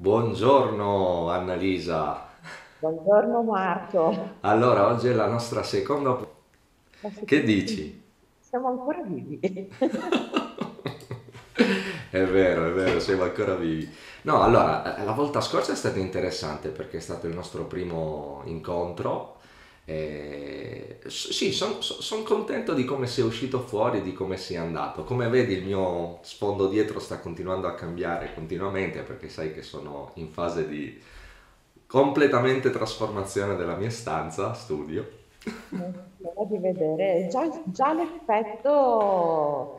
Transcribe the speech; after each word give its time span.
Buongiorno 0.00 1.28
Annalisa. 1.28 2.26
Buongiorno 2.78 3.42
Marco. 3.42 4.38
Allora, 4.40 4.86
oggi 4.88 5.08
è 5.08 5.12
la 5.12 5.26
nostra 5.28 5.62
seconda... 5.62 6.18
Che 7.24 7.42
dici? 7.42 8.02
siamo 8.40 8.68
ancora 8.68 9.02
vivi? 9.02 9.38
È 12.10 12.24
vero, 12.24 12.66
è 12.66 12.72
vero, 12.72 12.98
siamo 13.00 13.22
ancora 13.22 13.54
vivi. 13.54 13.88
No, 14.22 14.42
allora, 14.42 14.96
eh, 14.96 15.04
la 15.04 15.12
volta 15.12 15.40
scorsa 15.40 15.72
è 15.72 15.76
stato 15.76 15.98
interessante 16.00 16.70
perché 16.70 16.96
è 16.98 17.00
stato 17.00 17.26
il 17.28 17.34
nostro 17.34 17.64
primo 17.66 18.42
incontro. 18.46 19.39
E... 19.84 20.98
s- 21.06 21.30
Sì, 21.30 21.52
sono 21.52 21.78
contento 22.24 22.74
di 22.74 22.84
come 22.84 23.06
sia 23.06 23.24
uscito 23.24 23.60
fuori, 23.60 24.02
di 24.02 24.12
come 24.12 24.36
sia 24.36 24.62
andato. 24.62 25.04
Come 25.04 25.28
vedi, 25.28 25.54
il 25.54 25.64
mio 25.64 26.20
sfondo 26.22 26.68
dietro 26.68 26.98
sta 27.00 27.18
continuando 27.20 27.66
a 27.66 27.74
cambiare 27.74 28.34
continuamente 28.34 29.02
perché 29.02 29.28
sai 29.28 29.52
che 29.54 29.62
sono 29.62 30.12
in 30.16 30.30
fase 30.32 30.68
di 30.68 31.00
completamente 31.86 32.70
trasformazione 32.70 33.56
della 33.56 33.76
mia 33.76 33.90
stanza, 33.90 34.52
studio. 34.54 35.18
Non 36.18 36.46
di 36.48 36.58
vedere 36.58 37.26
già, 37.28 37.48
già 37.64 37.92
l'effetto 37.94 39.69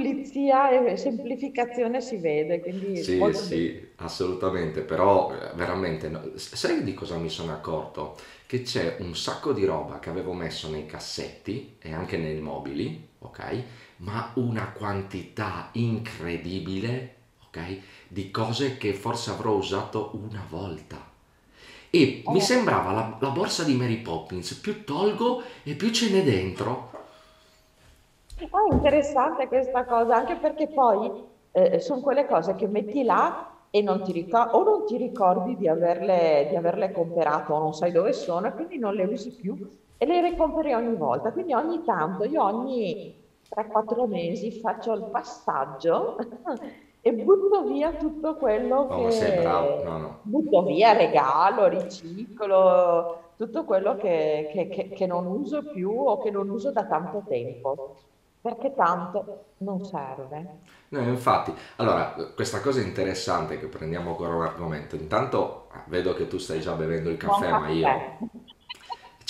pulizia 0.00 0.70
e 0.70 0.96
semplificazione 0.96 2.00
si 2.00 2.16
vede, 2.18 2.60
quindi 2.60 2.90
Sì, 2.92 3.12
molto 3.12 3.42
bene. 3.44 3.68
sì, 3.72 3.92
assolutamente, 3.96 4.82
però 4.82 5.32
eh, 5.34 5.54
veramente, 5.54 6.08
no- 6.08 6.22
sai 6.36 6.82
di 6.84 6.92
cosa 6.94 7.16
mi 7.16 7.28
sono 7.30 7.52
accorto? 7.52 8.16
Che 8.46 8.62
c'è 8.62 8.96
un 9.00 9.16
sacco 9.16 9.52
di 9.52 9.64
roba 9.64 9.98
che 9.98 10.10
avevo 10.10 10.32
messo 10.34 10.68
nei 10.70 10.86
cassetti 10.86 11.76
e 11.80 11.92
anche 11.92 12.16
nei 12.18 12.40
mobili, 12.40 13.08
ok? 13.20 13.62
Ma 13.98 14.32
una 14.34 14.70
quantità 14.72 15.70
incredibile, 15.72 17.14
ok? 17.46 17.78
Di 18.08 18.30
cose 18.30 18.76
che 18.76 18.92
forse 18.94 19.30
avrò 19.30 19.52
usato 19.54 20.10
una 20.14 20.44
volta. 20.48 21.08
E 21.92 22.24
mi 22.28 22.40
Eh, 22.40 22.40
sembrava 22.40 22.92
la, 22.92 23.16
la 23.20 23.30
borsa 23.30 23.64
di 23.64 23.74
Mary 23.74 24.00
Poppins, 24.00 24.54
più 24.54 24.84
tolgo 24.84 25.42
e 25.64 25.74
più 25.74 25.90
ce 25.90 26.10
n'è 26.10 26.22
dentro. 26.22 26.89
Ah, 28.48 28.72
interessante 28.72 29.48
questa 29.48 29.84
cosa, 29.86 30.16
anche 30.16 30.38
perché 30.38 30.68
poi 30.68 31.10
sono 31.78 32.00
quelle 32.00 32.26
cose 32.26 32.54
che 32.54 32.66
metti 32.68 33.02
là 33.02 33.66
e 33.70 33.82
non 33.82 34.02
ti 34.02 34.12
ricor- 34.12 34.54
o 34.54 34.62
non 34.62 34.84
ti 34.84 34.96
ricordi 34.96 35.56
di 35.56 35.68
averle, 35.68 36.46
di 36.48 36.56
averle 36.56 36.90
comperate 36.90 37.52
o 37.52 37.58
non 37.58 37.72
sai 37.72 37.92
dove 37.92 38.12
sono 38.12 38.46
e 38.48 38.54
quindi 38.54 38.78
non 38.78 38.94
le 38.94 39.04
usi 39.04 39.34
più 39.34 39.58
e 39.96 40.06
le 40.06 40.20
recompri 40.20 40.72
ogni 40.72 40.96
volta. 40.96 41.32
Quindi 41.32 41.52
ogni 41.54 41.82
tanto, 41.84 42.24
io 42.24 42.42
ogni 42.42 42.98
3-4 43.48 44.06
mesi 44.06 44.50
faccio 44.52 44.92
il 44.94 45.04
passaggio 45.10 46.14
e 47.00 47.12
butto 47.12 47.64
via 47.66 47.94
tutto 47.96 48.36
quello 48.38 48.88
No, 48.88 48.98
bravo, 49.38 49.80
che 49.80 49.82
no, 49.82 49.98
no. 49.98 50.10
butto 50.20 50.62
via, 50.64 50.92
regalo, 50.92 51.66
riciclo, 51.68 53.32
tutto 53.36 53.64
quello 53.64 53.96
che 53.96 54.46
che- 54.50 54.68
che- 54.68 54.92
che 54.92 55.06
non 55.06 55.26
uso 55.26 55.68
più 55.68 55.90
o 55.90 56.18
che 56.18 56.30
non 56.30 56.48
uso 56.50 56.70
da 56.72 56.84
tanto 56.86 57.24
tempo. 57.26 57.84
Perché 58.42 58.74
tanto 58.74 59.44
non 59.58 59.84
serve. 59.84 60.58
No, 60.88 61.00
infatti, 61.02 61.54
allora, 61.76 62.14
questa 62.34 62.60
cosa 62.60 62.80
interessante 62.80 63.58
che 63.58 63.66
prendiamo 63.66 64.10
ancora 64.10 64.34
un 64.34 64.42
argomento. 64.42 64.96
Intanto 64.96 65.68
ah, 65.72 65.84
vedo 65.86 66.14
che 66.14 66.26
tu 66.26 66.38
stai 66.38 66.60
già 66.60 66.72
bevendo 66.72 67.10
il 67.10 67.16
Buon 67.22 67.40
caffè, 67.40 67.54
ma 67.54 67.66
caffè. 67.66 67.72
io 67.72 68.18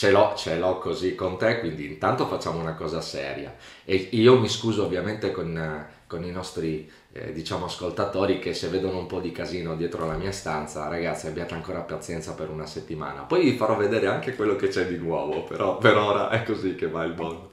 ce 0.00 0.10
l'ho, 0.10 0.32
ce 0.34 0.56
l'ho 0.56 0.78
così 0.78 1.14
con 1.14 1.36
te, 1.36 1.60
quindi 1.60 1.84
intanto 1.86 2.26
facciamo 2.26 2.58
una 2.58 2.74
cosa 2.74 3.02
seria. 3.02 3.54
E 3.84 4.08
io 4.12 4.38
mi 4.40 4.48
scuso 4.48 4.84
ovviamente 4.84 5.30
con, 5.30 5.86
con 6.06 6.24
i 6.24 6.30
nostri, 6.30 6.90
eh, 7.12 7.32
diciamo, 7.34 7.66
ascoltatori 7.66 8.38
che 8.38 8.54
se 8.54 8.68
vedono 8.68 8.96
un 8.96 9.06
po' 9.06 9.20
di 9.20 9.30
casino 9.30 9.76
dietro 9.76 10.06
la 10.06 10.16
mia 10.16 10.32
stanza, 10.32 10.88
ragazzi, 10.88 11.26
abbiate 11.26 11.52
ancora 11.52 11.80
pazienza 11.80 12.32
per 12.32 12.48
una 12.48 12.64
settimana. 12.64 13.24
Poi 13.24 13.42
vi 13.42 13.56
farò 13.58 13.76
vedere 13.76 14.06
anche 14.06 14.34
quello 14.34 14.56
che 14.56 14.68
c'è 14.68 14.86
di 14.86 14.96
nuovo, 14.96 15.44
però 15.44 15.76
per 15.76 15.96
ora 15.98 16.30
è 16.30 16.44
così 16.44 16.74
che 16.76 16.88
va 16.88 17.04
il 17.04 17.14
mondo. 17.14 17.50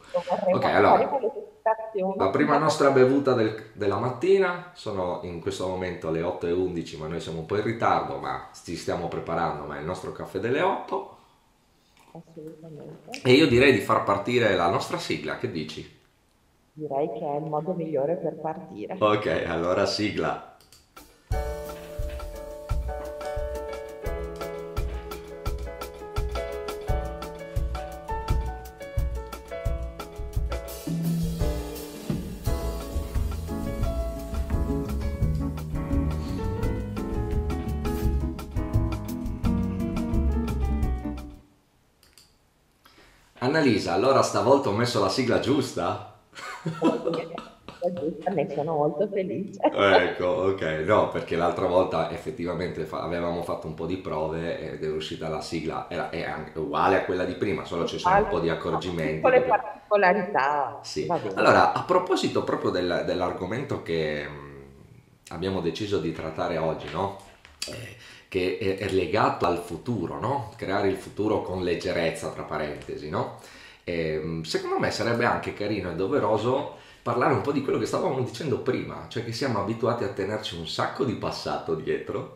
Ok, 0.53 0.63
allora. 0.63 1.19
La 2.15 2.29
prima 2.29 2.57
nostra 2.57 2.91
bevuta 2.91 3.33
del- 3.33 3.71
della 3.73 3.97
mattina 3.97 4.71
sono 4.73 5.19
in 5.23 5.39
questo 5.41 5.67
momento 5.67 6.11
le 6.11 6.21
8.11, 6.21 6.97
ma 6.97 7.07
noi 7.07 7.19
siamo 7.21 7.39
un 7.39 7.45
po' 7.45 7.57
in 7.57 7.63
ritardo, 7.63 8.17
ma 8.19 8.49
ci 8.53 8.75
stiamo 8.75 9.07
preparando, 9.07 9.65
ma 9.65 9.77
è 9.77 9.79
il 9.79 9.85
nostro 9.85 10.11
caffè 10.11 10.39
delle 10.39 10.61
8. 10.61 11.15
assolutamente. 12.11 13.11
E 13.21 13.33
io 13.33 13.47
direi 13.47 13.73
di 13.73 13.81
far 13.81 14.03
partire 14.03 14.55
la 14.55 14.69
nostra 14.69 14.97
sigla, 14.97 15.37
che 15.37 15.51
dici? 15.51 15.99
Direi 16.71 17.11
che 17.11 17.25
è 17.25 17.35
il 17.35 17.43
modo 17.43 17.73
migliore 17.73 18.15
per 18.15 18.39
partire. 18.39 18.95
Ok, 18.99 19.25
allora 19.47 19.87
sigla. 19.87 20.56
Annalisa, 43.39 43.93
allora 43.93 44.21
stavolta 44.23 44.69
ho 44.69 44.73
messo 44.73 44.99
la 44.99 45.09
sigla 45.09 45.39
giusta? 45.39 46.15
Ne 48.33 48.49
sono 48.53 48.73
molto 48.75 49.07
felice. 49.07 49.59
Ecco, 49.61 50.25
ok, 50.25 50.61
no, 50.85 51.09
perché 51.09 51.35
l'altra 51.35 51.67
volta 51.67 52.11
effettivamente 52.11 52.85
fa- 52.85 53.01
avevamo 53.01 53.43
fatto 53.43 53.67
un 53.67 53.75
po' 53.75 53.85
di 53.85 53.97
prove 53.97 54.73
ed 54.73 54.83
è 54.83 54.89
uscita 54.89 55.27
la 55.29 55.41
sigla, 55.41 55.85
era, 55.87 56.09
è 56.09 56.23
anche 56.23 56.57
uguale 56.57 56.97
a 56.97 57.05
quella 57.05 57.25
di 57.25 57.33
prima, 57.35 57.63
solo 57.63 57.85
ci 57.85 57.99
sono 57.99 58.17
un 58.17 58.27
po' 58.27 58.39
di 58.39 58.49
accorgimenti. 58.49 59.15
Piccole 59.15 59.39
Dobbiamo- 59.39 59.61
particolarità, 59.61 60.79
Sì, 60.81 61.07
allora 61.35 61.73
a 61.73 61.83
proposito 61.83 62.43
proprio 62.43 62.71
del- 62.71 63.03
dell'argomento 63.05 63.83
che 63.83 64.27
mh, 64.27 65.33
abbiamo 65.33 65.61
deciso 65.61 65.99
di 65.99 66.11
trattare 66.11 66.57
oggi, 66.57 66.89
no? 66.91 67.17
Eh, 67.69 67.95
che 68.27 68.57
è, 68.57 68.77
è 68.77 68.89
legato 68.91 69.45
al 69.45 69.59
futuro, 69.59 70.19
no? 70.19 70.53
Creare 70.55 70.87
il 70.89 70.97
futuro 70.97 71.41
con 71.41 71.63
leggerezza, 71.63 72.31
tra 72.31 72.43
parentesi, 72.43 73.09
no? 73.09 73.39
Ehm, 73.83 74.43
secondo 74.43 74.79
me 74.79 74.91
sarebbe 74.91 75.25
anche 75.25 75.53
carino 75.53 75.89
e 75.91 75.95
doveroso 75.95 76.75
parlare 77.01 77.33
un 77.33 77.41
po' 77.41 77.51
di 77.53 77.61
quello 77.63 77.79
che 77.79 77.85
stavamo 77.85 78.19
dicendo 78.21 78.59
prima, 78.59 79.05
cioè 79.09 79.23
che 79.23 79.31
siamo 79.31 79.59
abituati 79.61 80.03
a 80.03 80.09
tenerci 80.09 80.55
un 80.57 80.67
sacco 80.67 81.05
di 81.05 81.15
passato 81.15 81.75
dietro. 81.75 82.35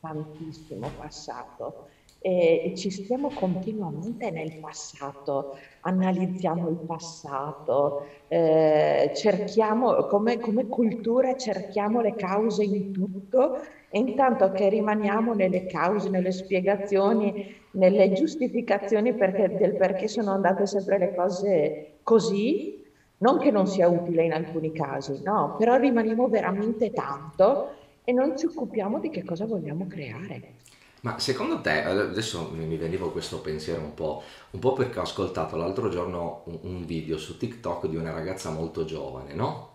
tantissimo 0.00 0.90
passato 0.98 1.88
e 2.22 2.62
e 2.64 2.74
ci 2.76 2.90
stiamo 2.90 3.32
continuamente 3.32 4.30
nel 4.30 4.58
passato, 4.58 5.56
analizziamo 5.80 6.68
il 6.68 6.78
passato, 6.86 8.06
eh, 8.28 9.10
cerchiamo 9.14 10.06
come, 10.06 10.38
come 10.38 10.68
cultura 10.68 11.34
cerchiamo 11.36 12.00
le 12.00 12.14
cause 12.14 12.64
in 12.64 12.92
tutto 12.92 13.56
e 13.88 13.98
intanto 13.98 14.52
che 14.52 14.68
rimaniamo 14.68 15.34
nelle 15.34 15.66
cause, 15.66 16.08
nelle 16.10 16.32
spiegazioni, 16.32 17.44
nelle 17.72 18.12
giustificazioni 18.12 19.14
perché- 19.14 19.54
del 19.56 19.74
perché 19.76 20.08
sono 20.08 20.30
andate 20.32 20.66
sempre 20.66 20.98
le 20.98 21.14
cose 21.14 21.98
così, 22.02 22.80
non 23.18 23.38
che 23.38 23.50
non 23.50 23.66
sia 23.66 23.88
utile 23.88 24.24
in 24.24 24.32
alcuni 24.32 24.72
casi, 24.72 25.20
no, 25.22 25.54
però 25.58 25.76
rimaniamo 25.76 26.28
veramente 26.28 26.92
tanto 26.92 27.76
e 28.04 28.12
non 28.12 28.36
ci 28.36 28.46
occupiamo 28.46 28.98
di 28.98 29.10
che 29.10 29.22
cosa 29.24 29.46
vogliamo 29.46 29.86
creare. 29.86 30.42
Ma 31.02 31.18
secondo 31.18 31.60
te, 31.60 31.82
adesso 31.82 32.50
mi 32.52 32.76
veniva 32.76 33.10
questo 33.10 33.40
pensiero 33.40 33.80
un 33.82 33.92
po', 33.94 34.22
un 34.52 34.60
po' 34.60 34.72
perché 34.72 35.00
ho 35.00 35.02
ascoltato 35.02 35.56
l'altro 35.56 35.88
giorno 35.88 36.42
un, 36.46 36.58
un 36.62 36.84
video 36.86 37.18
su 37.18 37.36
TikTok 37.36 37.86
di 37.88 37.96
una 37.96 38.12
ragazza 38.12 38.50
molto 38.50 38.84
giovane, 38.84 39.34
no? 39.34 39.70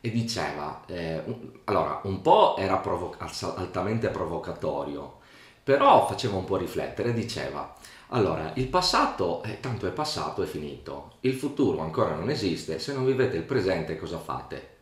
E 0.00 0.10
diceva, 0.10 0.82
eh, 0.86 1.22
allora, 1.64 2.00
un 2.04 2.20
po' 2.22 2.56
era 2.58 2.76
provo- 2.78 3.14
altamente 3.56 4.08
provocatorio, 4.08 5.18
però 5.62 6.06
faceva 6.08 6.36
un 6.36 6.44
po' 6.44 6.56
riflettere, 6.56 7.12
diceva, 7.14 7.74
allora, 8.08 8.52
il 8.56 8.66
passato, 8.68 9.42
eh, 9.44 9.60
tanto 9.60 9.86
è 9.86 9.92
passato, 9.92 10.42
è 10.42 10.46
finito, 10.46 11.12
il 11.20 11.34
futuro 11.34 11.80
ancora 11.80 12.14
non 12.16 12.30
esiste, 12.30 12.80
se 12.80 12.92
non 12.94 13.04
vivete 13.06 13.36
il 13.36 13.44
presente 13.44 13.96
cosa 13.96 14.18
fate? 14.18 14.76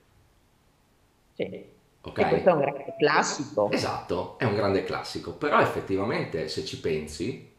Sì. 1.36 1.75
Ok? 2.06 2.18
E 2.18 2.28
questo 2.28 2.48
è 2.48 2.52
un 2.52 2.60
grande 2.60 2.94
classico. 2.98 3.70
Esatto, 3.70 4.38
è 4.38 4.44
un 4.44 4.54
grande 4.54 4.84
classico, 4.84 5.32
però 5.32 5.60
effettivamente 5.60 6.48
se 6.48 6.64
ci 6.64 6.78
pensi, 6.78 7.52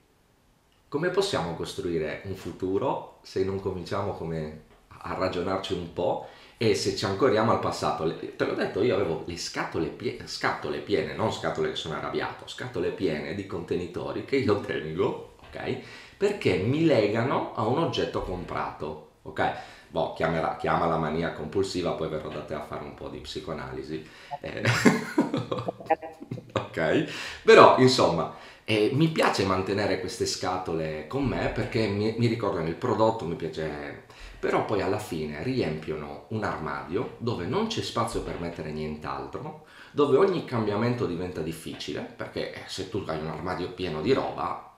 come 0.87 1.09
possiamo 1.09 1.53
costruire 1.55 2.21
un 2.25 2.35
futuro 2.35 3.19
se 3.21 3.43
non 3.43 3.59
cominciamo 3.59 4.13
come 4.13 4.63
a 4.87 5.13
ragionarci 5.13 5.73
un 5.73 5.91
po' 5.93 6.27
e 6.57 6.75
se 6.75 6.95
ci 6.95 7.05
ancoriamo 7.05 7.51
al 7.51 7.59
passato? 7.59 8.11
Te 8.15 8.45
l'ho 8.45 8.55
detto, 8.55 8.81
io 8.81 8.95
avevo 8.95 9.23
le 9.25 9.37
scatole, 9.37 9.87
pie- 9.87 10.21
scatole 10.25 10.79
piene, 10.79 11.13
non 11.13 11.31
scatole 11.31 11.69
che 11.69 11.75
sono 11.75 11.95
arrabbiato, 11.95 12.47
scatole 12.47 12.91
piene 12.91 13.35
di 13.35 13.45
contenitori 13.45 14.25
che 14.25 14.37
io 14.37 14.61
tengo, 14.61 15.35
ok? 15.47 15.77
Perché 16.17 16.57
mi 16.57 16.85
legano 16.85 17.53
a 17.53 17.67
un 17.67 17.79
oggetto 17.79 18.21
comprato, 18.21 19.06
ok? 19.29 19.53
Boh, 19.89 20.13
chiamala, 20.13 20.57
chiamala 20.57 20.97
mania 20.97 21.31
compulsiva, 21.33 21.91
poi 21.93 22.09
verrò 22.09 22.29
da 22.29 22.43
te 22.43 22.53
a 22.53 22.61
fare 22.61 22.83
un 22.83 22.93
po' 22.93 23.07
di 23.09 23.19
psicoanalisi. 23.19 24.05
Eh, 24.41 24.63
ok. 26.53 27.05
Però, 27.43 27.77
insomma, 27.79 28.35
eh, 28.63 28.91
mi 28.93 29.07
piace 29.09 29.45
mantenere 29.45 29.99
queste 29.99 30.25
scatole 30.25 31.07
con 31.07 31.23
me 31.23 31.49
perché 31.49 31.87
mi, 31.87 32.15
mi 32.17 32.27
ricordano 32.27 32.67
il 32.67 32.75
prodotto, 32.75 33.25
mi 33.25 33.35
piace... 33.35 34.05
Però 34.39 34.65
poi 34.65 34.81
alla 34.81 34.99
fine 34.99 35.41
riempiono 35.41 36.25
un 36.29 36.43
armadio 36.43 37.15
dove 37.17 37.45
non 37.45 37.67
c'è 37.67 37.81
spazio 37.81 38.21
per 38.21 38.39
mettere 38.39 38.71
nient'altro, 38.71 39.65
dove 39.91 40.17
ogni 40.17 40.45
cambiamento 40.45 41.07
diventa 41.07 41.41
difficile, 41.41 42.01
perché 42.01 42.53
se 42.67 42.89
tu 42.89 43.03
hai 43.07 43.17
un 43.19 43.27
armadio 43.27 43.71
pieno 43.71 44.01
di 44.01 44.13
roba, 44.13 44.77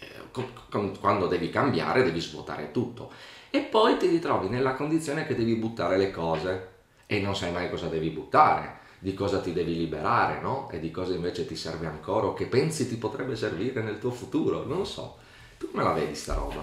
eh, 0.00 0.98
quando 1.00 1.26
devi 1.28 1.50
cambiare 1.50 2.02
devi 2.02 2.20
svuotare 2.20 2.70
tutto. 2.72 3.12
E 3.56 3.60
poi 3.62 3.96
ti 3.96 4.06
ritrovi 4.06 4.50
nella 4.50 4.74
condizione 4.74 5.24
che 5.24 5.34
devi 5.34 5.54
buttare 5.54 5.96
le 5.96 6.10
cose 6.10 6.68
e 7.06 7.20
non 7.20 7.34
sai 7.34 7.52
mai 7.52 7.70
cosa 7.70 7.88
devi 7.88 8.10
buttare 8.10 8.84
di 8.98 9.14
cosa 9.14 9.40
ti 9.40 9.54
devi 9.54 9.74
liberare, 9.74 10.42
no? 10.42 10.68
E 10.70 10.78
di 10.78 10.90
cosa 10.90 11.14
invece 11.14 11.46
ti 11.46 11.56
serve 11.56 11.86
ancora 11.86 12.26
o 12.26 12.34
che 12.34 12.48
pensi 12.48 12.86
ti 12.86 12.98
potrebbe 12.98 13.34
servire 13.34 13.80
nel 13.80 13.98
tuo 13.98 14.10
futuro, 14.10 14.66
non 14.66 14.76
lo 14.76 14.84
so. 14.84 15.16
Tu 15.56 15.70
come 15.70 15.84
la 15.84 15.94
vedi 15.94 16.14
sta 16.14 16.34
roba? 16.34 16.62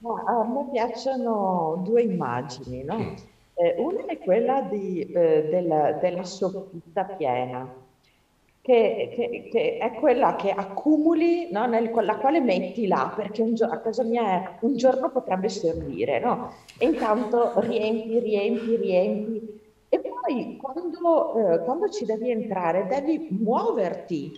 Ma 0.00 0.22
a 0.26 0.44
me 0.44 0.68
piacciono 0.70 1.80
due 1.82 2.02
immagini, 2.02 2.84
no? 2.84 2.98
Mm. 2.98 3.14
Eh, 3.54 3.74
una 3.78 4.04
è 4.04 4.18
quella 4.18 4.60
di, 4.60 5.00
eh, 5.00 5.48
della, 5.48 5.92
della 5.92 6.24
soffitta 6.24 7.04
piena, 7.04 7.66
che, 8.66 9.12
che- 9.14 9.48
che 9.48 9.78
è 9.78 9.92
quella 9.92 10.34
che 10.34 10.50
accumuli, 10.50 11.52
no? 11.52 11.66
Nel- 11.66 11.92
la 12.02 12.16
quale 12.16 12.40
metti 12.40 12.88
là, 12.88 13.12
perché 13.14 13.40
un 13.40 13.54
gio- 13.54 13.66
a 13.66 13.78
casa 13.78 14.02
mia 14.02 14.24
è- 14.24 14.58
un 14.62 14.76
giorno 14.76 15.08
potrebbe 15.10 15.48
servire, 15.48 16.18
no? 16.18 16.50
E 16.76 16.86
intanto 16.86 17.52
riempi, 17.60 18.18
riempi, 18.18 18.74
riempi. 18.76 19.60
E 19.88 20.00
poi 20.00 20.56
quando, 20.60 21.52
eh, 21.52 21.58
quando 21.64 21.88
ci 21.90 22.04
devi 22.04 22.28
entrare, 22.32 22.86
devi 22.88 23.28
muoverti 23.30 24.32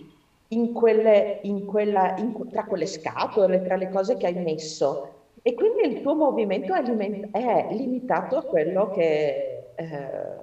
in 0.49 0.73
quelle, 0.73 1.39
in 1.43 1.65
quella, 1.65 2.15
in- 2.19 2.49
tra 2.51 2.65
quelle 2.65 2.85
scatole, 2.85 3.63
tra 3.63 3.75
le 3.77 3.89
cose 3.89 4.15
che 4.17 4.27
hai 4.27 4.35
messo. 4.35 5.13
E 5.41 5.55
quindi 5.55 5.87
il 5.87 6.01
tuo 6.03 6.13
movimento 6.13 6.73
è, 6.75 6.83
è 7.31 7.67
limitato 7.73 8.37
a 8.37 8.43
quello 8.43 8.91
che, 8.91 9.71
eh, 9.75 10.37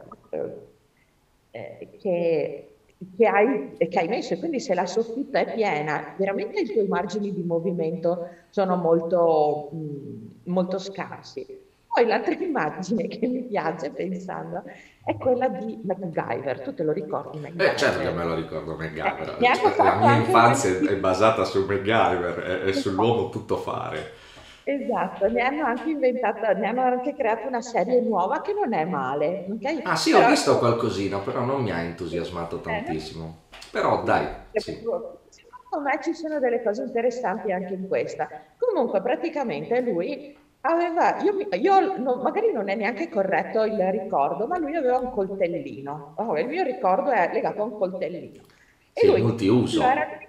eh, 1.52 1.88
che, 2.00 2.75
che 3.16 3.26
hai, 3.26 3.76
che 3.76 3.98
hai 3.98 4.08
messo. 4.08 4.34
E 4.34 4.38
quindi 4.38 4.60
se 4.60 4.74
la 4.74 4.86
soffitta 4.86 5.40
è 5.40 5.52
piena, 5.52 6.14
veramente 6.16 6.60
i 6.60 6.64
tuoi 6.66 6.86
margini 6.88 7.32
di 7.32 7.42
movimento 7.42 8.28
sono 8.50 8.76
molto, 8.76 9.68
mh, 9.72 10.50
molto 10.50 10.78
scarsi. 10.78 11.46
Poi 11.86 12.06
l'altra 12.06 12.34
immagine 12.42 13.06
che 13.08 13.26
mi 13.26 13.44
piace 13.44 13.90
pensando 13.90 14.64
è 15.04 15.16
quella 15.18 15.48
di 15.48 15.78
MacGyver. 15.82 16.60
Tu 16.62 16.74
te 16.74 16.82
lo 16.82 16.92
ricordi 16.92 17.38
Eh, 17.56 17.76
certo 17.76 18.00
che 18.00 18.10
MacGyver? 18.10 18.12
me 18.12 18.24
lo 18.24 18.34
ricordo 18.34 18.72
Eh, 18.72 18.76
MacGyver, 18.76 19.28
hanno 19.38 19.54
Cioè, 19.54 19.82
la 19.82 19.94
mia 19.94 20.14
infanzia 20.14 20.82
è 20.84 20.96
basata 20.96 21.44
su 21.44 21.64
MacGyver 21.66 22.66
e, 22.66 22.72
sull'uomo 22.72 23.28
tutto 23.30 23.56
fare. 23.56 24.12
Esatto, 24.68 25.28
ne 25.28 25.42
hanno 25.42 25.64
anche 25.64 25.90
inventato, 25.90 26.52
ne 26.52 26.66
hanno 26.66 26.82
anche 26.82 27.14
creato 27.14 27.46
una 27.46 27.60
serie 27.60 28.00
nuova 28.00 28.40
che 28.40 28.52
non 28.52 28.72
è 28.74 28.84
male, 28.84 29.44
ok? 29.48 29.82
Ah 29.84 29.96
sì, 29.96 30.12
ho 30.12 30.18
Però 30.18 30.26
visto 30.26 30.58
qualcosina, 30.58 31.18
però 31.20 31.44
non 31.44 31.62
mi 31.62 31.70
ha 31.70 31.80
entusiasmato 31.80 32.60
eh, 32.60 32.60
tantissimo. 32.60 33.44
Però 33.70 34.02
dai, 34.02 34.26
sì. 34.52 34.84
secondo 35.28 35.80
me 35.82 35.98
ci 36.02 36.14
sono 36.14 36.38
delle 36.38 36.62
cose 36.62 36.82
interessanti 36.82 37.50
anche 37.52 37.74
in 37.74 37.86
questa. 37.86 38.28
Comunque, 38.56 39.02
praticamente 39.02 39.80
lui 39.80 40.34
aveva, 40.60 41.16
io, 41.18 41.34
io 41.56 41.96
non- 41.96 42.20
magari 42.20 42.50
non 42.52 42.68
è 42.68 42.74
neanche 42.74 43.08
corretto 43.08 43.64
il 43.64 43.80
ricordo, 43.92 44.46
ma 44.46 44.58
lui 44.58 44.74
aveva 44.76 44.98
un 44.98 45.10
coltellino. 45.10 46.12
Oh, 46.16 46.38
il 46.38 46.48
mio 46.48 46.62
ricordo 46.62 47.10
è 47.10 47.28
legato 47.32 47.62
a 47.62 47.64
un 47.66 47.74
coltellino. 47.74 48.42
E 48.92 49.02
Sì, 49.02 49.06
lui 49.06 49.22
multiuso. 49.22 49.80
era 49.80 50.02
eh, 50.18 50.25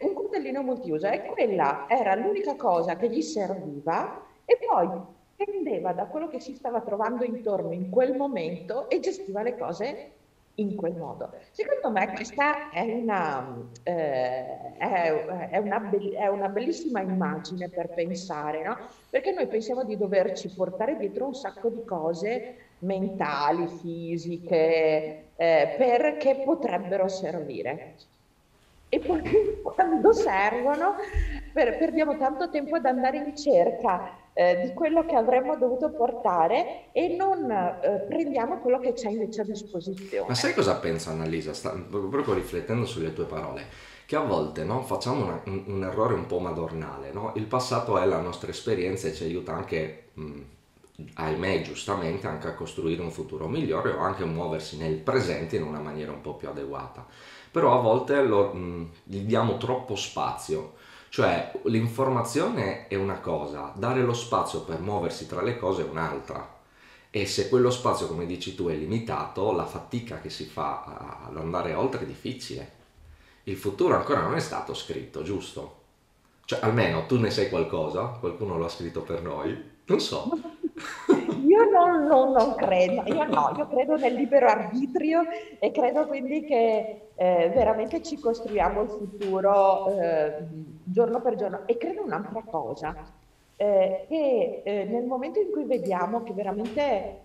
un 0.00 0.14
coltellino 0.14 0.62
multiuso 0.62 1.08
e 1.08 1.24
quella 1.24 1.86
era 1.88 2.14
l'unica 2.14 2.54
cosa 2.54 2.96
che 2.96 3.08
gli 3.10 3.22
serviva 3.22 4.24
e 4.44 4.58
poi 4.64 4.88
prendeva 5.36 5.92
da 5.92 6.06
quello 6.06 6.28
che 6.28 6.40
si 6.40 6.54
stava 6.54 6.80
trovando 6.82 7.24
intorno 7.24 7.72
in 7.72 7.90
quel 7.90 8.14
momento 8.16 8.88
e 8.88 9.00
gestiva 9.00 9.42
le 9.42 9.56
cose 9.56 10.12
in 10.56 10.76
quel 10.76 10.94
modo. 10.94 11.32
Secondo 11.50 11.90
me 11.90 12.12
questa 12.12 12.70
è 12.70 12.82
una, 12.82 13.56
eh, 13.82 14.76
è, 14.76 15.48
è 15.50 15.56
una, 15.58 15.80
be- 15.80 16.10
è 16.10 16.26
una 16.26 16.48
bellissima 16.48 17.00
immagine 17.00 17.68
per 17.70 17.92
pensare, 17.92 18.62
no? 18.62 18.76
Perché 19.08 19.32
noi 19.32 19.46
pensiamo 19.48 19.84
di 19.84 19.96
doverci 19.96 20.52
portare 20.52 20.96
dietro 20.96 21.26
un 21.26 21.34
sacco 21.34 21.70
di 21.70 21.82
cose 21.84 22.56
mentali, 22.78 23.66
fisiche, 23.66 25.30
eh, 25.36 25.74
perché 25.76 26.42
potrebbero 26.44 27.08
servire. 27.08 27.96
E 28.94 29.00
poi 29.00 29.22
quando 29.62 30.12
servono, 30.12 30.96
per- 31.52 31.76
perdiamo 31.78 32.16
tanto 32.16 32.50
tempo 32.50 32.76
ad 32.76 32.84
andare 32.86 33.16
in 33.18 33.34
cerca 33.36 34.30
eh, 34.34 34.58
di 34.60 34.72
quello 34.74 35.04
che 35.06 35.16
avremmo 35.16 35.56
dovuto 35.56 35.92
portare 35.94 36.90
e 36.92 37.08
non 37.16 37.50
eh, 37.50 38.04
prendiamo 38.06 38.58
quello 38.60 38.78
che 38.80 38.92
c'è 38.92 39.08
invece 39.10 39.40
a 39.42 39.44
Ma 40.24 40.34
disposizione. 40.34 40.34
sai 40.34 40.54
cosa 40.54 40.76
penso 40.78 41.10
Annalisa? 41.10 41.52
Sta- 41.52 41.72
proprio 41.72 42.34
riflettendo 42.34 42.86
sulle 42.86 43.12
tue 43.12 43.24
parole, 43.26 43.66
che 44.06 44.16
a 44.16 44.20
volte 44.20 44.64
no, 44.64 44.82
facciamo 44.82 45.24
una- 45.24 45.42
un, 45.46 45.64
un 45.66 45.84
errore 45.84 46.14
un 46.14 46.26
po' 46.26 46.38
madornale, 46.38 47.12
no? 47.12 47.32
Il 47.36 47.46
passato 47.46 47.98
è 47.98 48.06
la 48.06 48.20
nostra 48.20 48.50
esperienza 48.50 49.08
e 49.08 49.14
ci 49.14 49.24
aiuta 49.24 49.52
anche, 49.54 50.10
mh, 50.14 50.40
ahimè, 51.14 51.62
giustamente, 51.62 52.26
anche 52.26 52.46
a 52.48 52.54
costruire 52.54 53.02
un 53.02 53.10
futuro 53.10 53.48
migliore 53.48 53.90
o 53.90 53.98
anche 54.00 54.22
a 54.22 54.26
muoversi 54.26 54.76
nel 54.76 54.96
presente 54.96 55.56
in 55.56 55.62
una 55.64 55.80
maniera 55.80 56.12
un 56.12 56.20
po' 56.20 56.34
più 56.36 56.48
adeguata. 56.48 57.06
Però 57.52 57.78
a 57.78 57.82
volte 57.82 58.22
lo- 58.22 58.52
mh, 58.54 58.90
gli 59.04 59.20
diamo 59.20 59.58
troppo 59.58 59.94
spazio, 59.96 60.74
cioè 61.10 61.52
l'informazione 61.66 62.88
è 62.88 62.96
una 62.96 63.20
cosa, 63.20 63.72
dare 63.76 64.02
lo 64.02 64.14
spazio 64.14 64.62
per 64.62 64.80
muoversi 64.80 65.26
tra 65.28 65.42
le 65.42 65.58
cose 65.58 65.82
è 65.86 65.88
un'altra. 65.90 66.60
E 67.10 67.26
se 67.26 67.48
quello 67.50 67.70
spazio, 67.70 68.06
come 68.08 68.26
dici 68.26 68.54
tu, 68.54 68.68
è 68.68 68.74
limitato, 68.74 69.52
la 69.52 69.66
fatica 69.66 70.20
che 70.20 70.30
si 70.30 70.46
fa 70.46 71.26
ad 71.28 71.36
andare 71.36 71.74
oltre 71.74 72.02
è 72.02 72.06
difficile. 72.06 72.80
Il 73.44 73.56
futuro 73.56 73.96
ancora 73.96 74.22
non 74.22 74.34
è 74.36 74.40
stato 74.40 74.74
scritto, 74.74 75.22
giusto? 75.22 75.80
Cioè, 76.44 76.60
almeno 76.62 77.06
tu 77.06 77.18
ne 77.18 77.30
sai 77.30 77.48
qualcosa? 77.50 78.06
Qualcuno 78.20 78.58
lo 78.58 78.66
ha 78.66 78.68
scritto 78.70 79.02
per 79.02 79.22
noi? 79.22 79.70
Non 79.86 80.00
so. 80.00 80.30
Io 81.46 81.64
non, 81.70 82.04
non- 82.06 82.32
non 82.32 82.54
credo, 82.54 83.02
io 83.06 83.24
no, 83.24 83.52
io 83.56 83.66
credo 83.66 83.96
nel 83.96 84.14
libero 84.14 84.46
arbitrio 84.46 85.22
e 85.58 85.70
credo 85.70 86.06
quindi 86.06 86.44
che 86.44 87.10
eh, 87.14 87.50
veramente 87.54 88.02
ci 88.02 88.18
costruiamo 88.18 88.82
il 88.82 88.88
futuro 88.88 89.86
eh, 90.00 90.46
giorno 90.84 91.20
per 91.20 91.34
giorno. 91.36 91.66
E 91.66 91.76
credo 91.76 92.02
un'altra 92.04 92.42
cosa, 92.44 92.94
eh, 93.56 94.06
che 94.08 94.62
eh, 94.64 94.84
nel 94.84 95.04
momento 95.04 95.40
in 95.40 95.50
cui 95.50 95.64
vediamo 95.64 96.22
che 96.22 96.32
veramente 96.32 97.20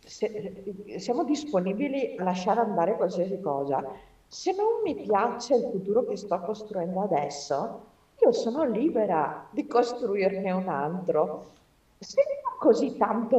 se- 0.00 0.64
siamo 0.98 1.24
disponibili 1.24 2.16
a 2.18 2.24
lasciare 2.24 2.60
andare 2.60 2.96
qualsiasi 2.96 3.40
cosa, 3.40 3.84
se 4.26 4.52
non 4.52 4.80
mi 4.84 4.94
piace 4.96 5.54
il 5.54 5.68
futuro 5.70 6.04
che 6.04 6.16
sto 6.16 6.38
costruendo 6.40 7.00
adesso, 7.02 7.86
io 8.20 8.32
sono 8.32 8.64
libera 8.64 9.48
di 9.52 9.66
costruirne 9.66 10.50
un 10.50 10.68
altro 10.68 11.52
senza 11.98 12.32
così 12.58 12.96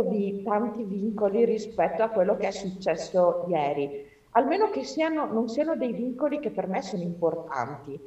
vi- 0.07 0.43
tanti 0.43 0.83
vincoli 0.83 1.43
rispetto 1.43 2.01
a 2.03 2.09
quello 2.09 2.37
che 2.37 2.47
è 2.47 2.51
successo 2.51 3.45
ieri, 3.49 4.07
almeno 4.31 4.69
che 4.69 4.83
siano, 4.83 5.25
non 5.25 5.49
siano 5.49 5.75
dei 5.75 5.91
vincoli 5.91 6.39
che 6.39 6.51
per 6.51 6.67
me 6.67 6.81
sono 6.81 7.03
importanti, 7.03 7.99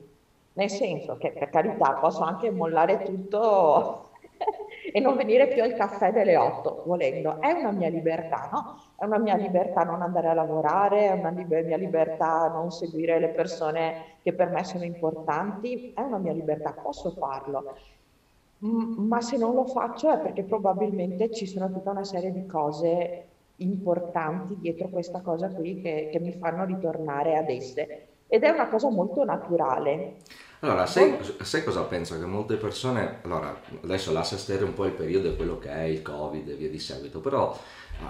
nel 0.55 0.71
senso 0.71 1.17
che 1.19 1.33
per 1.33 1.51
carità 1.51 1.95
posso 1.95 2.23
anche 2.23 2.51
mollare 2.51 3.03
tutto 3.03 4.11
e 4.93 5.01
non 5.01 5.17
venire 5.17 5.49
più 5.49 5.63
al 5.63 5.75
caffè 5.75 6.13
delle 6.13 6.37
8, 6.37 6.83
volendo, 6.87 7.41
è 7.41 7.53
una 7.53 7.73
mia 7.73 7.89
libertà, 7.89 8.49
no? 8.51 8.77
È 8.97 9.05
una 9.05 9.19
mia 9.19 9.37
libertà 9.37 9.83
non 9.85 10.01
andare 10.01 10.29
a 10.29 10.35
lavorare, 10.35 11.09
è 11.09 11.13
una 11.13 11.31
mia 11.31 11.77
libertà 11.77 12.49
non 12.49 12.71
seguire 12.71 13.19
le 13.19 13.31
persone 13.31 14.17
che 14.23 14.33
per 14.33 14.49
me 14.51 14.65
sono 14.65 14.85
importanti, 14.85 15.93
è 15.95 16.01
una 16.01 16.19
mia 16.19 16.33
libertà, 16.33 16.73
posso 16.73 17.11
farlo. 17.11 17.75
Ma 18.65 19.21
se 19.21 19.37
non 19.37 19.55
lo 19.55 19.67
faccio 19.67 20.13
è 20.13 20.19
perché 20.19 20.45
probabilmente 20.45 21.33
ci 21.33 21.47
sono 21.47 21.71
tutta 21.73 21.91
una 21.91 22.05
serie 22.05 22.31
di 22.31 22.47
cose 22.47 23.27
importanti 23.57 24.57
dietro 24.59 24.89
questa 24.89 25.21
cosa 25.21 25.49
qui 25.49 25.81
che, 25.81 26.09
che 26.13 26.21
mi 26.21 26.33
fanno 26.33 26.65
ritornare 26.65 27.37
ad 27.37 27.49
esse. 27.49 28.07
Ed 28.29 28.45
è 28.45 28.51
una 28.51 28.69
cosa 28.69 28.89
molto 28.89 29.25
naturale. 29.25 30.17
Allora, 30.61 30.87
sai, 30.87 31.19
sai 31.43 31.65
cosa 31.65 31.83
penso? 31.83 32.17
Che 32.19 32.25
molte 32.25 32.55
persone, 32.55 33.19
allora, 33.25 33.61
adesso 33.83 34.13
lascia 34.13 34.37
stare 34.37 34.63
un 34.63 34.75
po' 34.75 34.85
il 34.85 34.93
periodo 34.93 35.29
e 35.29 35.37
quello 35.37 35.59
che 35.59 35.71
è 35.71 35.83
il 35.83 36.03
Covid 36.03 36.49
e 36.49 36.55
via 36.55 36.71
di 36.71 36.79
seguito, 36.79 37.21
però 37.21 37.57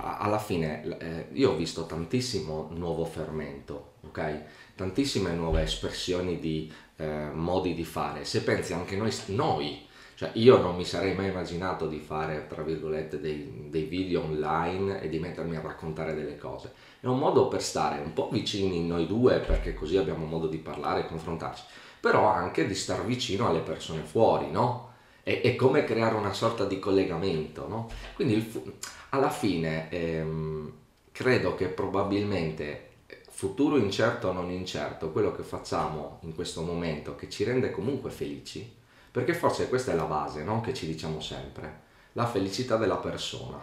alla 0.00 0.38
fine 0.38 0.98
eh, 0.98 1.26
io 1.32 1.52
ho 1.52 1.56
visto 1.56 1.86
tantissimo 1.86 2.68
nuovo 2.72 3.04
fermento, 3.04 3.94
ok? 4.06 4.42
Tantissime 4.74 5.32
nuove 5.32 5.62
espressioni 5.62 6.38
di 6.38 6.70
eh, 6.96 7.30
modi 7.32 7.72
di 7.74 7.84
fare. 7.84 8.24
Se 8.24 8.42
pensi 8.42 8.74
anche 8.74 8.96
noi, 8.96 9.10
noi, 9.28 9.86
Cioè, 10.22 10.30
io 10.34 10.58
non 10.58 10.76
mi 10.76 10.84
sarei 10.84 11.16
mai 11.16 11.30
immaginato 11.30 11.88
di 11.88 11.98
fare, 11.98 12.46
tra 12.46 12.62
virgolette, 12.62 13.18
dei, 13.18 13.66
dei 13.68 13.82
video 13.86 14.22
online 14.22 15.02
e 15.02 15.08
di 15.08 15.18
mettermi 15.18 15.56
a 15.56 15.60
raccontare 15.60 16.14
delle 16.14 16.38
cose. 16.38 16.72
È 17.00 17.06
un 17.06 17.18
modo 17.18 17.48
per 17.48 17.60
stare 17.60 18.00
un 18.00 18.12
po' 18.12 18.28
vicini 18.30 18.86
noi 18.86 19.08
due, 19.08 19.40
perché 19.40 19.74
così 19.74 19.96
abbiamo 19.96 20.24
modo 20.24 20.46
di 20.46 20.58
parlare 20.58 21.00
e 21.00 21.06
confrontarci, 21.06 21.64
però 21.98 22.28
anche 22.28 22.68
di 22.68 22.74
star 22.76 23.04
vicino 23.04 23.48
alle 23.48 23.62
persone 23.62 24.02
fuori, 24.02 24.48
no? 24.48 24.92
È, 25.24 25.40
è 25.40 25.56
come 25.56 25.82
creare 25.82 26.14
una 26.14 26.32
sorta 26.32 26.66
di 26.66 26.78
collegamento, 26.78 27.66
no? 27.66 27.90
Quindi 28.14 28.34
il, 28.34 28.74
alla 29.08 29.30
fine 29.30 29.90
ehm, 29.90 30.72
credo 31.10 31.56
che 31.56 31.66
probabilmente 31.66 32.90
futuro 33.28 33.76
incerto 33.76 34.28
o 34.28 34.32
non 34.32 34.52
incerto, 34.52 35.10
quello 35.10 35.32
che 35.32 35.42
facciamo 35.42 36.20
in 36.20 36.32
questo 36.32 36.62
momento 36.62 37.16
che 37.16 37.28
ci 37.28 37.42
rende 37.42 37.72
comunque 37.72 38.10
felici, 38.10 38.80
perché 39.12 39.34
forse 39.34 39.68
questa 39.68 39.92
è 39.92 39.94
la 39.96 40.04
base 40.06 40.42
no? 40.44 40.60
che 40.62 40.74
ci 40.74 40.86
diciamo 40.86 41.20
sempre, 41.20 41.80
la 42.14 42.26
felicità 42.26 42.76
della 42.76 42.98
persona. 42.98 43.62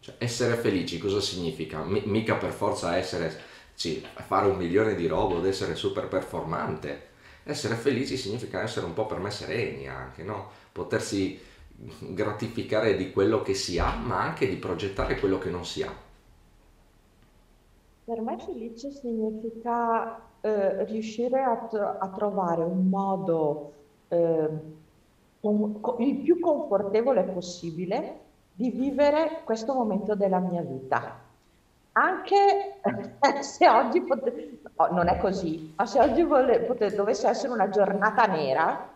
Cioè, 0.00 0.14
essere 0.18 0.56
felici 0.56 0.98
cosa 0.98 1.20
significa? 1.20 1.82
M- 1.82 2.02
mica 2.06 2.34
per 2.36 2.52
forza 2.52 2.96
essere, 2.96 3.38
sì, 3.74 4.04
fare 4.26 4.48
un 4.48 4.56
milione 4.56 4.94
di 4.94 5.06
robo 5.06 5.38
ed 5.38 5.46
essere 5.46 5.74
super 5.74 6.08
performante. 6.08 7.08
Essere 7.44 7.74
felici 7.76 8.16
significa 8.16 8.62
essere 8.62 8.86
un 8.86 8.94
po' 8.94 9.06
per 9.06 9.18
me 9.18 9.30
sereni 9.30 9.88
anche, 9.88 10.22
no? 10.22 10.50
Potersi 10.72 11.38
gratificare 12.00 12.96
di 12.96 13.10
quello 13.10 13.42
che 13.42 13.54
si 13.54 13.78
ha, 13.78 13.94
ma 13.96 14.20
anche 14.22 14.48
di 14.48 14.56
progettare 14.56 15.18
quello 15.18 15.38
che 15.38 15.50
non 15.50 15.64
si 15.64 15.82
ha. 15.82 15.92
Per 18.04 18.20
me 18.20 18.36
felice 18.38 18.90
significa 18.90 20.38
eh, 20.42 20.84
riuscire 20.84 21.42
a, 21.42 21.66
tro- 21.66 21.96
a 21.98 22.10
trovare 22.10 22.62
un 22.62 22.88
modo 22.88 23.79
eh, 24.10 24.48
con- 25.40 25.80
con- 25.80 26.00
il 26.02 26.16
più 26.16 26.38
confortevole 26.40 27.22
possibile 27.24 28.18
di 28.52 28.70
vivere 28.70 29.40
questo 29.44 29.72
momento 29.74 30.14
della 30.14 30.38
mia 30.38 30.62
vita. 30.62 31.18
Anche 31.92 32.80
se 33.42 33.68
oggi 33.68 34.02
pote- 34.02 34.60
no, 34.76 34.88
non 34.92 35.08
è 35.08 35.18
così, 35.18 35.72
ma 35.76 35.86
se 35.86 36.00
oggi 36.00 36.22
vole- 36.22 36.60
pote- 36.60 36.94
dovesse 36.94 37.28
essere 37.28 37.52
una 37.52 37.68
giornata 37.68 38.26
nera, 38.26 38.88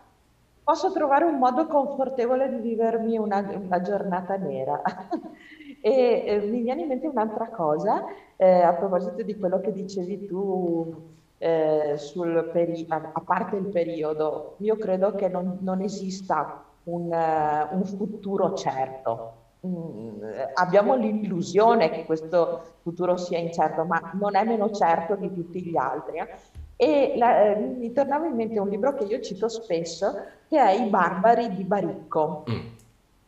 posso 0.63 0.91
trovare 0.91 1.25
un 1.25 1.37
modo 1.37 1.67
confortevole 1.67 2.49
di 2.49 2.57
vivermi 2.59 3.17
una, 3.17 3.39
una 3.39 3.81
giornata 3.81 4.35
nera. 4.37 4.81
e 5.81 6.23
eh, 6.25 6.39
mi 6.47 6.61
viene 6.61 6.81
in 6.81 6.87
mente 6.87 7.07
un'altra 7.07 7.49
cosa, 7.49 8.03
eh, 8.37 8.61
a 8.61 8.73
proposito 8.73 9.21
di 9.23 9.37
quello 9.37 9.59
che 9.59 9.71
dicevi 9.71 10.25
tu 10.25 11.13
eh, 11.45 12.49
peri- 12.51 12.85
a, 12.89 13.21
parte 13.23 13.55
il 13.55 13.67
periodo, 13.67 14.55
io 14.59 14.77
credo 14.77 15.13
che 15.13 15.27
non, 15.27 15.59
non 15.61 15.81
esista 15.81 16.63
un, 16.85 17.03
uh, 17.03 17.75
un, 17.75 17.83
futuro 17.85 18.55
certo. 18.55 19.33
Mm, 19.65 20.23
abbiamo 20.55 20.95
l'illusione 20.95 21.89
che 21.89 22.05
questo 22.05 22.77
futuro 22.81 23.17
sia 23.17 23.37
incerto, 23.37 23.83
ma 23.83 24.11
non 24.13 24.35
è 24.35 24.43
meno 24.43 24.71
certo 24.71 25.15
di 25.15 25.31
tutti 25.31 25.61
gli 25.61 25.77
altri. 25.77 26.17
Eh? 26.17 26.27
E 26.77 27.13
la, 27.15 27.43
eh, 27.43 27.55
mi 27.55 27.91
tornava 27.91 28.25
in 28.25 28.35
mente 28.35 28.59
un 28.59 28.69
libro 28.69 28.95
che 28.95 29.03
io 29.03 29.19
cito 29.21 29.47
spesso, 29.47 30.13
che 30.47 30.57
è 30.57 30.71
I 30.71 30.89
barbari 30.89 31.53
di 31.53 31.63
Baricco. 31.63 32.43
Mm. 32.49 32.73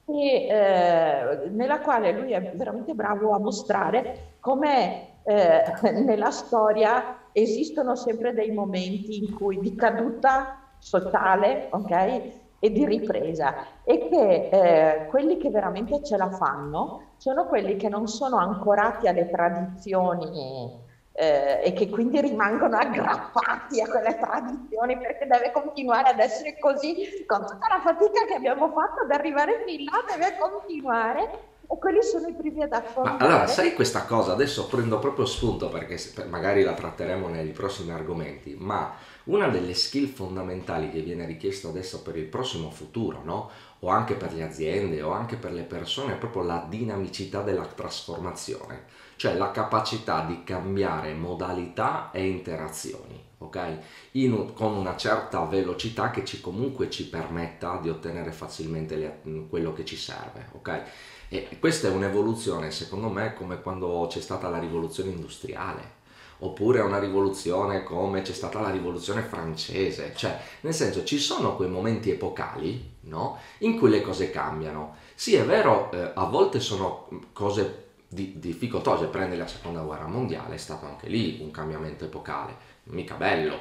E, 0.10 0.48
eh, 0.48 1.50
nella 1.50 1.82
quale 1.82 2.12
lui 2.14 2.32
è 2.32 2.54
veramente 2.56 2.94
bravo 2.94 3.34
a 3.34 3.40
mostrare 3.40 4.36
come 4.40 5.22
eh, 5.24 5.64
nella 6.06 6.32
storia 6.32 7.26
esistono 7.34 7.96
sempre 7.96 8.34
dei 8.34 8.52
momenti 8.52 9.18
in 9.18 9.36
cui 9.36 9.60
di 9.60 9.76
caduta 9.76 10.72
sociale, 10.80 11.68
ok? 11.72 12.46
E 12.60 12.72
di 12.72 12.86
ripresa 12.86 13.54
e 13.84 14.08
che 14.10 14.50
eh, 14.50 15.06
quelli 15.08 15.38
che 15.38 15.52
veramente 15.52 16.02
ce 16.04 16.18
la 16.18 16.32
fanno 16.32 17.12
sono 17.18 17.46
quelli 17.46 17.76
che 17.76 17.90
non 17.90 18.08
sono 18.08 18.38
ancorati 18.38 19.08
alle 19.08 19.30
tradizioni 19.30 20.86
eh, 21.20 21.62
e 21.64 21.74
che 21.74 21.90
quindi 21.90 22.22
rimangono 22.22 22.78
aggrappati 22.78 23.82
a 23.82 23.88
quelle 23.88 24.20
tradizioni 24.20 25.00
perché 25.00 25.26
deve 25.26 25.52
continuare 25.52 26.10
ad 26.10 26.20
essere 26.20 26.60
così 26.60 27.24
con 27.26 27.40
tutta 27.40 27.68
la 27.70 27.82
fatica 27.84 28.26
che 28.28 28.36
abbiamo 28.36 28.70
fatto 28.70 29.02
ad 29.02 29.10
arrivare 29.10 29.64
fin 29.66 29.84
là 29.86 30.04
deve 30.08 30.38
continuare 30.40 31.56
e 31.68 31.78
quelli 31.80 32.04
sono 32.04 32.28
i 32.28 32.34
primi 32.34 32.62
ad 32.62 32.72
affrontare. 32.72 33.18
Ma 33.18 33.26
allora, 33.26 33.48
sai 33.48 33.74
questa 33.74 34.06
cosa? 34.06 34.34
Adesso 34.34 34.68
prendo 34.68 35.00
proprio 35.00 35.26
spunto 35.26 35.70
perché 35.70 35.98
magari 36.30 36.62
la 36.62 36.74
tratteremo 36.74 37.28
nei 37.28 37.48
prossimi 37.48 37.92
argomenti, 37.92 38.56
ma 38.58 38.94
una 39.28 39.48
delle 39.48 39.74
skill 39.74 40.08
fondamentali 40.08 40.90
che 40.90 41.02
viene 41.02 41.26
richiesto 41.26 41.70
adesso 41.70 42.02
per 42.02 42.18
il 42.18 42.26
prossimo 42.26 42.70
futuro, 42.70 43.22
no? 43.24 43.50
o 43.80 43.90
anche 43.90 44.16
per 44.16 44.34
le 44.34 44.44
aziende 44.44 45.02
o 45.02 45.12
anche 45.12 45.36
per 45.36 45.54
le 45.54 45.64
persone, 45.64 46.14
è 46.14 46.18
proprio 46.18 46.44
la 46.44 46.66
dinamicità 46.68 47.42
della 47.42 47.66
trasformazione, 47.66 48.86
cioè 49.16 49.36
la 49.36 49.52
capacità 49.52 50.24
di 50.26 50.44
cambiare 50.44 51.14
modalità 51.14 52.10
e 52.12 52.26
interazioni, 52.26 53.22
ok? 53.40 53.78
In, 54.14 54.54
con 54.54 54.74
una 54.74 54.96
certa 54.96 55.44
velocità 55.46 56.10
che 56.10 56.26
ci 56.26 56.42
comunque 56.42 56.90
ci 56.90 57.08
permetta 57.08 57.80
di 57.82 57.90
ottenere 57.90 58.32
facilmente 58.32 58.96
le, 58.96 59.48
quello 59.50 59.74
che 59.74 59.86
ci 59.86 59.96
serve, 59.96 60.50
ok? 60.54 60.82
E 61.30 61.58
questa 61.60 61.90
è 61.90 61.92
un'evoluzione, 61.92 62.72
secondo 62.72 63.10
me, 63.10 63.34
come 63.34 63.62
quando 63.62 64.08
c'è 64.10 64.22
stata 64.22 64.48
la 64.48 64.60
rivoluzione 64.60 65.12
industriale, 65.12 65.97
oppure 66.40 66.82
una 66.82 67.00
rivoluzione 67.00 67.84
come 67.84 68.22
c'è 68.22 68.34
stata 68.34 68.60
la 68.60 68.70
rivoluzione 68.70 69.22
francese, 69.22 70.14
cioè 70.16 70.40
nel 70.62 70.74
senso 70.74 71.04
ci 71.04 71.18
sono 71.18 71.56
quei 71.56 71.70
momenti 71.70 72.12
epocali 72.12 72.96
no? 73.02 73.40
in 73.60 73.78
cui 73.78 73.90
le 73.90 74.02
cose 74.02 74.30
cambiano. 74.30 74.96
Sì, 75.16 75.36
è 75.36 75.44
vero, 75.44 75.92
eh, 75.92 76.12
a 76.14 76.26
volte 76.26 76.60
sono 76.60 77.08
cose 77.34 77.86
di, 78.08 78.40
difficoltose, 78.40 79.08
prende 79.08 79.36
la 79.36 79.48
seconda 79.48 79.82
guerra 79.82 80.08
mondiale, 80.08 80.56
è 80.56 80.60
stato 80.60 80.86
anche 80.86 81.08
lì 81.08 81.40
un 81.42 81.52
cambiamento 81.52 82.06
epocale, 82.06 82.56
mica 82.84 83.16
bello, 83.16 83.58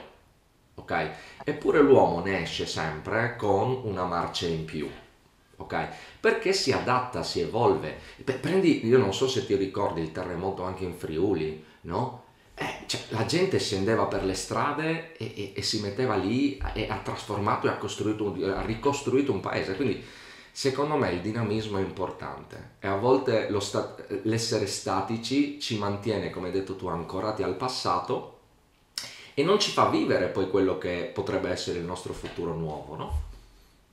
ok? 0.75 1.11
Eppure 1.45 1.80
l'uomo 1.80 2.21
ne 2.21 2.42
esce 2.42 2.66
sempre 2.66 3.37
con 3.37 3.80
una 3.85 4.04
marcia 4.04 4.47
in 4.47 4.64
più 4.64 4.88
ok? 5.56 5.88
Perché 6.21 6.52
si 6.52 6.73
adatta, 6.73 7.23
si 7.23 7.40
evolve. 7.40 7.99
Prendi, 8.40 8.87
io 8.87 8.99
non 8.99 9.14
so 9.14 9.26
se 9.28 9.47
ti 9.47 9.54
ricordi 9.56 10.00
il 10.00 10.12
terremoto 10.12 10.62
anche 10.62 10.85
in 10.85 10.95
Friuli, 10.95 11.64
no? 11.83 12.25
Eh, 12.58 12.86
cioè, 12.86 13.02
la 13.08 13.26
gente 13.26 13.58
scendeva 13.58 14.06
per 14.06 14.25
le 14.25 14.32
strade 14.32 15.14
e, 15.16 15.32
e, 15.36 15.52
e 15.54 15.62
si 15.62 15.80
metteva 15.80 16.16
lì 16.16 16.58
e 16.72 16.88
ha 16.88 16.98
trasformato 16.98 17.66
e 17.66 17.70
ha, 17.70 18.58
ha, 18.58 18.62
ricostruito 18.62 19.30
un 19.30 19.40
paese. 19.40 19.76
Quindi, 19.76 20.02
secondo 20.50 20.96
me, 20.96 21.12
il 21.12 21.20
dinamismo 21.20 21.76
è 21.76 21.82
importante 21.82 22.70
e 22.78 22.86
a 22.86 22.96
volte 22.96 23.48
sta- 23.60 23.94
l'essere 24.22 24.66
statici 24.66 25.60
ci 25.60 25.76
mantiene, 25.76 26.30
come 26.30 26.46
hai 26.46 26.52
detto 26.52 26.76
tu, 26.76 26.86
ancorati 26.86 27.42
al 27.42 27.56
passato 27.56 28.38
e 29.34 29.44
non 29.44 29.60
ci 29.60 29.70
fa 29.70 29.90
vivere 29.90 30.28
poi 30.28 30.48
quello 30.48 30.78
che 30.78 31.10
potrebbe 31.12 31.50
essere 31.50 31.78
il 31.78 31.84
nostro 31.84 32.14
futuro 32.14 32.54
nuovo, 32.54 32.96
no? 32.96 33.12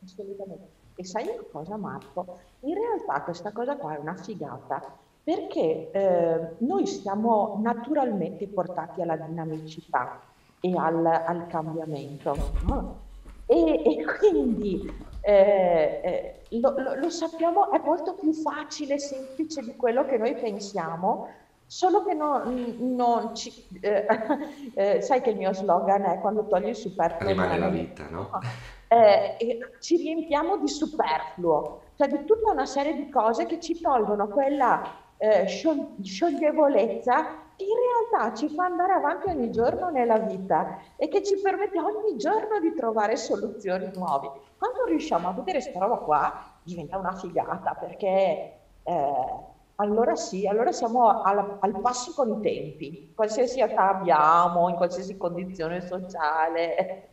Assolutamente. 0.05 0.82
E 0.96 1.03
sai 1.03 1.27
una 1.27 1.43
cosa 1.51 1.75
Marco? 1.75 2.39
In 2.62 2.75
realtà 2.75 3.22
questa 3.24 3.51
cosa 3.51 3.75
qua 3.75 3.98
è 3.98 4.00
una 4.00 4.15
figata 4.15 4.98
perché 5.24 5.89
eh, 5.92 6.56
noi 6.60 6.86
siamo 6.86 7.60
naturalmente 7.62 8.48
portati 8.48 9.01
alla 9.01 9.15
dinamicità 9.15 10.20
e 10.60 10.74
al, 10.75 11.06
al 11.06 11.48
cambiamento. 11.48 12.36
No? 12.65 13.01
E, 13.46 13.82
e, 13.86 14.06
quindi 14.18 14.92
eh, 15.22 16.42
eh, 16.50 16.60
lo, 16.60 16.74
lo, 16.77 16.96
lo, 16.96 17.10
sappiamo, 17.10 17.72
è 17.72 17.80
molto 17.84 18.15
più 18.15 18.34
facile 18.34 18.96
e 18.96 19.00
semplice 19.00 19.62
di 19.62 19.75
quello 19.75 20.06
che 20.06 20.18
noi 20.18 20.36
pensiamo, 20.36 21.30
solo 21.65 22.03
che 22.03 22.13
non, 22.13 22.75
non 22.80 23.34
ci... 23.34 23.51
Eh, 23.80 24.06
eh, 24.75 25.01
sai 25.01 25.22
che 25.22 25.30
il 25.30 25.38
mio 25.38 25.53
slogan 25.53 26.03
è 26.03 26.20
quando 26.20 26.48
togli 26.48 26.68
il 26.68 26.75
superfluo... 26.75 27.30
Rimane 27.30 27.60
la 27.60 27.70
vita, 27.70 28.08
no? 28.10 28.30
eh, 28.89 29.38
ci 29.80 29.98
riempiamo 29.98 30.58
di 30.58 30.68
superfluo, 30.68 31.82
cioè 31.96 32.08
di 32.08 32.25
tutta 32.25 32.51
una 32.51 32.65
serie 32.65 32.96
di 32.96 33.10
cose 33.10 33.46
che 33.46 33.60
ci 33.60 33.80
tolgono 33.80 34.27
quella 34.27 35.02
eh, 35.17 35.46
scioglievolezza 35.48 37.41
che 37.55 37.63
in 37.63 37.75
realtà 38.10 38.36
ci 38.36 38.50
fa 38.50 38.65
andare 38.65 38.93
avanti 38.93 39.29
ogni 39.29 39.51
giorno 39.51 39.89
nella 39.89 40.17
vita 40.17 40.79
e 40.96 41.08
che 41.08 41.24
ci 41.24 41.39
permette 41.39 41.79
ogni 41.79 42.17
giorno 42.17 42.60
di 42.60 42.74
trovare 42.74 43.15
soluzioni 43.15 43.91
nuove. 43.96 44.32
Quando 44.58 44.86
riusciamo 44.86 45.27
a 45.27 45.34
vedere 45.34 45.60
questa 45.60 45.79
roba 45.79 45.98
qua, 45.98 46.58
diventa 46.63 46.98
una 46.98 47.15
figata 47.15 47.75
perché 47.75 48.60
eh, 48.84 49.51
allora 49.75 50.15
sì, 50.15 50.48
allora 50.48 50.72
siamo 50.72 51.22
al, 51.22 51.58
al, 51.60 51.79
passo 51.82 52.13
con 52.13 52.39
i 52.39 52.41
tempi, 52.41 53.12
qualsiasi 53.15 53.60
età 53.60 53.89
abbiamo, 53.89 54.70
in 54.70 54.75
qualsiasi 54.75 55.17
condizione 55.17 55.82
sociale. 55.82 57.10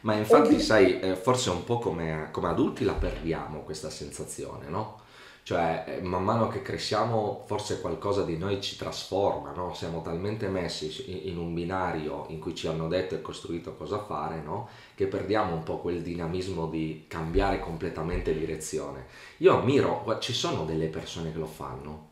Ma 0.00 0.14
infatti, 0.14 0.58
sai, 0.58 0.98
eh, 1.00 1.14
forse 1.14 1.50
un 1.50 1.64
po' 1.64 1.78
come, 1.78 2.28
come 2.32 2.48
adulti 2.48 2.84
la 2.84 2.94
perdiamo 2.94 3.60
questa 3.60 3.90
sensazione, 3.90 4.68
no? 4.68 5.08
Cioè, 5.50 5.84
eh, 5.84 6.00
man 6.00 6.22
mano 6.22 6.46
che 6.46 6.62
cresciamo, 6.62 7.42
forse 7.44 7.80
qualcosa 7.80 8.22
di 8.22 8.38
noi 8.38 8.60
ci 8.60 8.76
trasforma, 8.76 9.50
no? 9.50 9.74
Siamo 9.74 10.00
talmente 10.00 10.46
messi 10.46 11.26
in 11.28 11.38
un 11.38 11.52
binario 11.52 12.26
in 12.28 12.38
cui 12.38 12.54
ci 12.54 12.68
hanno 12.68 12.86
detto 12.86 13.16
e 13.16 13.20
costruito 13.20 13.74
cosa 13.74 13.98
fare, 13.98 14.40
no? 14.42 14.68
Che 14.94 15.08
perdiamo 15.08 15.52
un 15.54 15.64
po' 15.64 15.78
quel 15.78 16.02
dinamismo 16.02 16.68
di 16.68 17.06
cambiare 17.08 17.58
completamente 17.58 18.32
direzione. 18.32 19.06
Io 19.38 19.58
ammiro, 19.58 20.18
ci 20.20 20.32
sono 20.32 20.64
delle 20.64 20.86
persone 20.86 21.32
che 21.32 21.38
lo 21.38 21.46
fanno. 21.46 22.10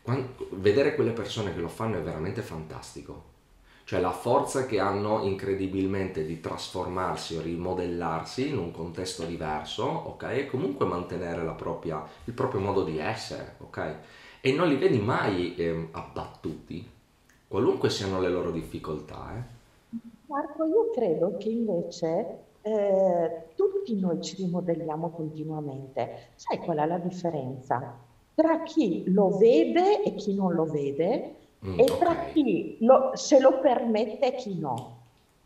Quando, 0.00 0.48
vedere 0.52 0.94
quelle 0.94 1.12
persone 1.12 1.52
che 1.52 1.60
lo 1.60 1.68
fanno 1.68 1.98
è 1.98 2.00
veramente 2.00 2.40
fantastico 2.40 3.29
cioè 3.90 3.98
la 3.98 4.12
forza 4.12 4.66
che 4.66 4.78
hanno 4.78 5.24
incredibilmente 5.24 6.24
di 6.24 6.38
trasformarsi 6.38 7.34
o 7.34 7.40
rimodellarsi 7.40 8.50
in 8.50 8.56
un 8.56 8.70
contesto 8.70 9.24
diverso, 9.24 9.82
ok? 9.82 10.22
E 10.30 10.46
comunque 10.46 10.86
mantenere 10.86 11.42
propria, 11.56 12.00
il 12.26 12.32
proprio 12.32 12.60
modo 12.60 12.84
di 12.84 12.98
essere, 12.98 13.56
ok? 13.58 13.94
E 14.42 14.52
non 14.52 14.68
li 14.68 14.76
vedi 14.76 15.00
mai 15.00 15.56
eh, 15.56 15.88
abbattuti, 15.90 16.88
qualunque 17.48 17.90
siano 17.90 18.20
le 18.20 18.28
loro 18.28 18.52
difficoltà. 18.52 19.32
Eh? 19.34 19.98
Marco, 20.26 20.66
io 20.66 20.90
credo 20.94 21.36
che 21.36 21.48
invece 21.48 22.38
eh, 22.62 23.46
tutti 23.56 23.98
noi 23.98 24.22
ci 24.22 24.36
rimodelliamo 24.36 25.10
continuamente. 25.10 26.28
Sai 26.36 26.58
qual 26.58 26.76
è 26.76 26.86
la 26.86 26.98
differenza? 26.98 27.98
Tra 28.36 28.62
chi 28.62 29.02
lo 29.08 29.36
vede 29.36 30.04
e 30.04 30.14
chi 30.14 30.32
non 30.36 30.54
lo 30.54 30.66
vede, 30.66 31.38
Mm, 31.66 31.78
e 31.78 31.84
tra 31.98 32.14
chi 32.32 32.78
lo, 32.80 33.10
se 33.14 33.38
lo 33.38 33.58
permette 33.58 34.32
e 34.32 34.34
chi 34.34 34.58
no. 34.58 34.98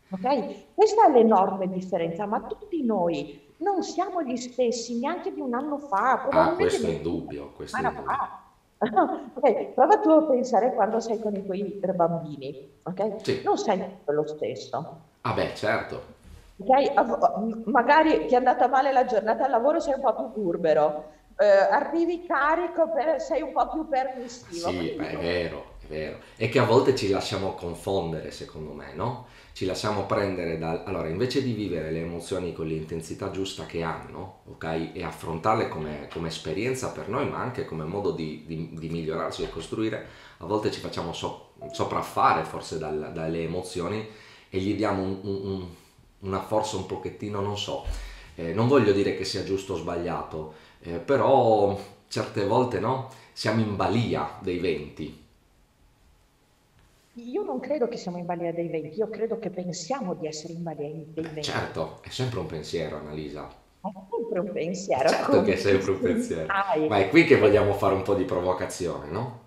Okay? 0.09 0.67
Questa 0.73 1.07
è 1.07 1.11
l'enorme 1.11 1.67
differenza, 1.67 2.25
ma 2.25 2.39
tutti 2.41 2.83
noi 2.83 3.41
non 3.57 3.83
siamo 3.83 4.23
gli 4.23 4.37
stessi 4.37 4.99
neanche 4.99 5.33
di 5.33 5.41
un 5.41 5.53
anno 5.53 5.77
fa. 5.77 6.27
Ah, 6.29 6.53
questo 6.53 6.85
è 6.85 6.91
indubbio. 6.91 7.51
Questo 7.55 7.77
è 7.77 7.81
indubbio. 7.81 8.43
okay, 9.35 9.73
prova 9.73 9.97
tu 9.99 10.09
a 10.09 10.23
pensare 10.23 10.73
quando 10.73 10.99
sei 10.99 11.19
con 11.19 11.35
i 11.35 11.43
tuoi 11.43 11.79
bambini, 11.93 12.79
ok? 12.83 13.15
Sì. 13.21 13.41
Non 13.43 13.57
sei 13.57 13.83
lo 14.05 14.27
stesso. 14.27 14.99
Ah 15.21 15.33
beh, 15.33 15.53
certo. 15.55 16.13
Okay? 16.57 16.93
Magari 17.65 18.27
ti 18.27 18.33
è 18.33 18.37
andata 18.37 18.67
male 18.67 18.93
la 18.93 19.05
giornata 19.05 19.43
al 19.45 19.51
lavoro, 19.51 19.79
sei 19.79 19.95
un 19.95 20.01
po' 20.01 20.15
più 20.15 20.43
burbero. 20.43 21.11
Eh, 21.37 21.45
arrivi 21.45 22.25
carico, 22.25 22.89
per, 22.91 23.19
sei 23.19 23.41
un 23.41 23.51
po' 23.51 23.67
più 23.69 23.87
permissivo. 23.89 24.69
Sì, 24.69 24.89
è 24.91 25.17
vero 25.17 25.73
vero. 25.87 26.19
E 26.35 26.49
che 26.49 26.59
a 26.59 26.65
volte 26.65 26.95
ci 26.95 27.09
lasciamo 27.09 27.53
confondere, 27.53 28.31
secondo 28.31 28.73
me, 28.73 28.93
no? 28.93 29.27
Ci 29.53 29.65
lasciamo 29.65 30.05
prendere 30.05 30.57
dal... 30.57 30.83
Allora, 30.85 31.07
invece 31.07 31.41
di 31.41 31.53
vivere 31.53 31.91
le 31.91 32.01
emozioni 32.01 32.53
con 32.53 32.67
l'intensità 32.67 33.31
giusta 33.31 33.65
che 33.65 33.81
hanno, 33.83 34.41
ok? 34.49 34.91
E 34.93 35.03
affrontarle 35.03 35.69
come, 35.69 36.07
come 36.11 36.27
esperienza 36.27 36.91
per 36.91 37.07
noi, 37.07 37.29
ma 37.29 37.39
anche 37.39 37.65
come 37.65 37.85
modo 37.85 38.11
di, 38.11 38.43
di, 38.45 38.69
di 38.73 38.89
migliorarci 38.89 39.43
e 39.43 39.49
costruire, 39.49 40.07
a 40.39 40.45
volte 40.45 40.71
ci 40.71 40.79
facciamo 40.79 41.13
so, 41.13 41.53
sopraffare 41.71 42.43
forse 42.43 42.77
dal, 42.77 43.11
dalle 43.13 43.43
emozioni 43.43 44.05
e 44.49 44.57
gli 44.59 44.75
diamo 44.75 45.03
un, 45.03 45.19
un, 45.23 45.67
una 46.19 46.41
forza 46.41 46.77
un 46.77 46.85
pochettino, 46.85 47.39
non 47.39 47.57
so, 47.57 47.85
eh, 48.35 48.53
non 48.53 48.67
voglio 48.67 48.91
dire 48.91 49.15
che 49.15 49.23
sia 49.23 49.43
giusto 49.43 49.73
o 49.73 49.77
sbagliato, 49.77 50.53
eh, 50.81 50.99
però 50.99 51.79
certe 52.07 52.45
volte 52.45 52.79
no, 52.79 53.09
siamo 53.31 53.61
in 53.61 53.75
balia 53.75 54.37
dei 54.41 54.59
venti, 54.59 55.24
io 57.15 57.43
non 57.43 57.59
credo 57.59 57.87
che 57.87 57.97
siamo 57.97 58.17
in 58.17 58.25
balia 58.25 58.51
dei 58.51 58.67
venti, 58.67 58.97
io 58.97 59.09
credo 59.09 59.39
che 59.39 59.49
pensiamo 59.49 60.13
di 60.15 60.27
essere 60.27 60.53
in 60.53 60.63
balia 60.63 60.89
dei 60.89 61.07
venti. 61.13 61.43
Certo, 61.43 61.99
è 62.01 62.09
sempre 62.09 62.39
un 62.39 62.45
pensiero, 62.45 62.97
Annalisa. 62.97 63.47
È 63.81 63.89
sempre 64.09 64.39
un 64.39 64.51
pensiero. 64.51 65.09
Certo 65.09 65.41
che 65.43 65.53
è 65.53 65.55
sempre 65.57 65.91
un 65.91 65.99
pensiero. 65.99 66.47
Ma 66.87 66.97
è 66.97 67.09
qui 67.09 67.23
che 67.25 67.37
vogliamo 67.37 67.73
fare 67.73 67.93
un 67.93 68.01
po' 68.01 68.15
di 68.15 68.25
provocazione, 68.25 69.09
no? 69.09 69.43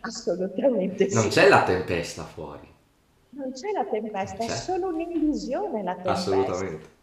Assolutamente 0.00 1.08
sì. 1.08 1.14
Non 1.14 1.28
c'è 1.28 1.48
la 1.48 1.64
tempesta 1.64 2.22
fuori. 2.22 2.74
Non 3.30 3.52
c'è 3.52 3.72
la 3.72 3.84
tempesta, 3.84 4.44
c'è. 4.44 4.46
è 4.46 4.54
solo 4.54 4.88
un'illusione 4.88 5.82
la 5.82 5.94
tempesta. 5.94 6.12
Assolutamente 6.12 6.94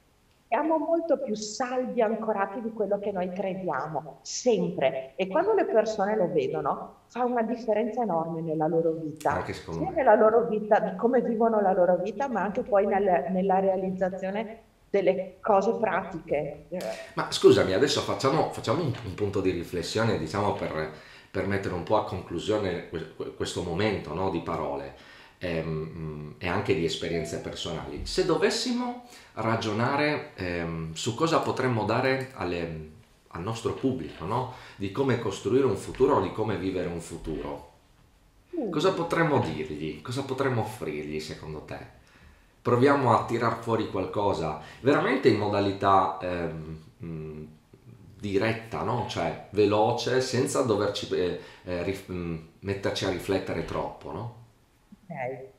siamo 0.54 0.78
molto 0.78 1.18
più 1.18 1.34
saldi 1.34 2.00
ancorati 2.00 2.62
di 2.62 2.72
quello 2.74 3.00
che 3.00 3.12
noi 3.12 3.28
crediamo, 3.32 4.20
sempre. 4.22 5.14
E 5.16 5.28
quando 5.28 5.54
le 5.54 5.66
persone 5.66 6.16
lo 6.16 6.32
vedono, 6.32 6.98
fa 7.08 7.26
una 7.26 7.42
differenza 7.42 8.04
enorme 8.04 8.42
nella 8.42 8.68
loro 8.68 8.92
vita. 8.92 9.32
Anche 9.32 9.54
sia 9.54 9.90
nella 9.90 10.14
loro 10.14 10.46
vita, 10.46 10.78
di 10.78 10.96
come 10.96 11.22
vivono 11.22 11.60
la 11.60 11.74
loro 11.74 11.96
vita, 11.96 12.28
ma 12.28 12.44
anche 12.44 12.62
poi 12.62 12.86
nel, 12.86 13.26
nella 13.32 13.58
realizzazione 13.58 14.60
delle 14.92 15.38
cose 15.42 15.74
pratiche. 15.80 16.68
Ma 17.16 17.32
scusami, 17.32 17.74
adesso 17.74 18.02
facciamo, 18.02 18.52
facciamo 18.52 18.84
un, 18.84 18.94
un, 19.06 19.16
punto 19.16 19.42
di 19.42 19.50
riflessione, 19.50 20.20
diciamo, 20.20 20.54
per, 20.54 20.92
per, 21.32 21.48
mettere 21.48 21.74
un 21.74 21.82
po' 21.82 21.98
a 21.98 22.06
conclusione 22.06 22.90
questo 23.36 23.64
momento 23.64 24.14
no, 24.14 24.30
di 24.30 24.42
parole 24.42 24.94
ehm, 25.44 26.36
e 26.38 26.48
anche 26.48 26.74
di 26.74 26.86
esperienze 26.86 27.40
personali. 27.40 28.06
Se 28.06 28.26
dovessimo 28.26 29.08
ragionare 29.34 30.32
ehm, 30.36 30.94
su 30.94 31.16
cosa 31.16 31.40
potremmo 31.40 31.84
dare 31.84 32.32
alle, 32.36 32.90
al 33.28 33.42
nostro 33.44 33.74
pubblico, 33.74 34.26
no? 34.26 34.54
di 34.78 34.92
come 34.92 35.20
costruire 35.20 35.66
un 35.66 35.76
futuro 35.76 36.16
o 36.16 36.22
di 36.22 36.32
come 36.32 36.58
vivere 36.58 36.88
un 36.88 37.02
futuro, 37.02 37.72
cosa 38.72 38.94
potremmo 38.94 39.40
dirgli? 39.40 40.02
Cosa 40.02 40.24
potremmo 40.24 40.62
offrirgli 40.62 41.20
secondo 41.20 41.60
te? 41.62 42.02
Proviamo 42.62 43.14
a 43.14 43.26
tirar 43.26 43.62
fuori 43.62 43.90
qualcosa 43.90 44.62
veramente 44.80 45.28
in 45.28 45.38
modalità 45.38 46.18
ehm, 46.22 46.80
mh, 46.98 47.48
diretta, 48.18 48.84
no? 48.84 49.06
cioè 49.10 49.48
veloce, 49.52 50.22
senza 50.22 50.62
doverci 50.62 51.10
eh, 51.10 51.40
eh, 51.66 51.84
rif- 51.84 52.10
metterci 52.60 53.04
a 53.04 53.10
riflettere 53.10 53.66
troppo. 53.66 54.12
No? 54.14 54.43
Ok. 55.08 55.52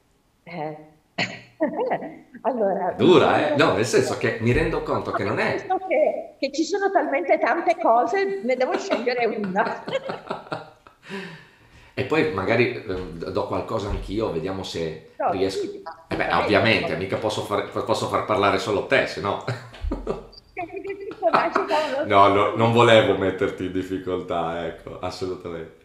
Eh. 0.45 0.77
allora, 2.43 2.93
Dura, 2.93 3.53
eh? 3.53 3.57
No, 3.57 3.73
nel 3.75 3.87
senso 3.87 4.19
che 4.19 4.39
mi 4.41 4.53
rendo 4.53 4.83
conto 4.83 5.11
che 5.13 5.25
non 5.25 5.39
è... 5.39 5.65
Che, 5.67 6.35
che 6.39 6.53
ci 6.53 6.65
sono 6.65 6.91
talmente 6.91 7.39
tante 7.39 7.77
cose, 7.81 8.41
ne 8.43 8.57
devo 8.57 8.77
scegliere 8.77 9.27
una. 9.27 9.85
e 11.95 12.05
poi 12.05 12.33
magari 12.33 12.75
eh, 12.75 13.13
do 13.13 13.47
qualcosa 13.47 13.89
anch'io, 13.89 14.33
vediamo 14.33 14.63
se 14.63 15.11
no, 15.17 15.31
riesco... 15.31 15.63
Sì, 15.63 15.83
eh 16.09 16.17
beh, 16.17 16.33
ovviamente, 16.35 16.97
mica 16.97 17.17
posso 17.17 17.43
far, 17.43 17.71
posso 17.85 18.09
far 18.09 18.25
parlare 18.25 18.59
solo 18.59 18.87
te, 18.87 19.07
se 19.07 19.21
no... 19.21 19.45
no, 22.05 22.29
no, 22.29 22.55
non 22.57 22.73
volevo 22.73 23.17
metterti 23.17 23.67
in 23.67 23.73
difficoltà, 23.73 24.67
ecco, 24.67 24.99
assolutamente. 24.99 25.84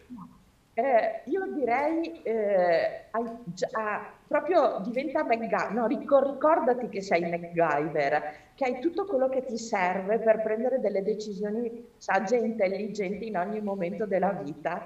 Eh, 0.72 1.22
io 1.24 1.46
direi, 1.52 2.22
eh, 2.22 3.06
hai, 3.10 3.24
ah, 3.72 4.12
proprio 4.26 4.80
diventa 4.84 5.24
MacGyver, 5.24 5.72
no, 5.72 5.86
ricordati 5.86 6.88
che 6.88 7.02
sei 7.02 7.28
MacGyver, 7.28 8.34
che 8.54 8.64
hai 8.64 8.80
tutto 8.80 9.04
quello 9.04 9.28
che 9.28 9.44
ti 9.44 9.58
serve 9.58 10.20
per 10.20 10.42
prendere 10.42 10.78
delle 10.78 11.02
decisioni 11.02 11.88
sagge 11.96 12.38
e 12.38 12.44
intelligenti 12.46 13.26
in 13.26 13.36
ogni 13.36 13.60
momento 13.60 14.06
della 14.06 14.30
vita. 14.32 14.82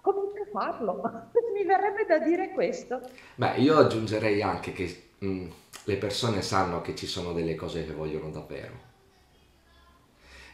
A 0.00 0.50
farlo, 0.50 1.30
mi 1.52 1.64
verrebbe 1.64 2.06
da 2.06 2.18
dire 2.18 2.50
questo. 2.52 3.00
Beh, 3.34 3.56
io 3.56 3.76
aggiungerei 3.76 4.40
anche 4.40 4.72
che 4.72 5.10
mh, 5.18 5.26
mm, 5.26 5.50
le 5.84 5.96
persone 5.96 6.40
sanno 6.40 6.80
che 6.80 6.94
ci 6.94 7.06
sono 7.06 7.32
delle 7.34 7.54
cose 7.54 7.84
che 7.84 7.92
vogliono 7.92 8.30
davvero. 8.30 8.86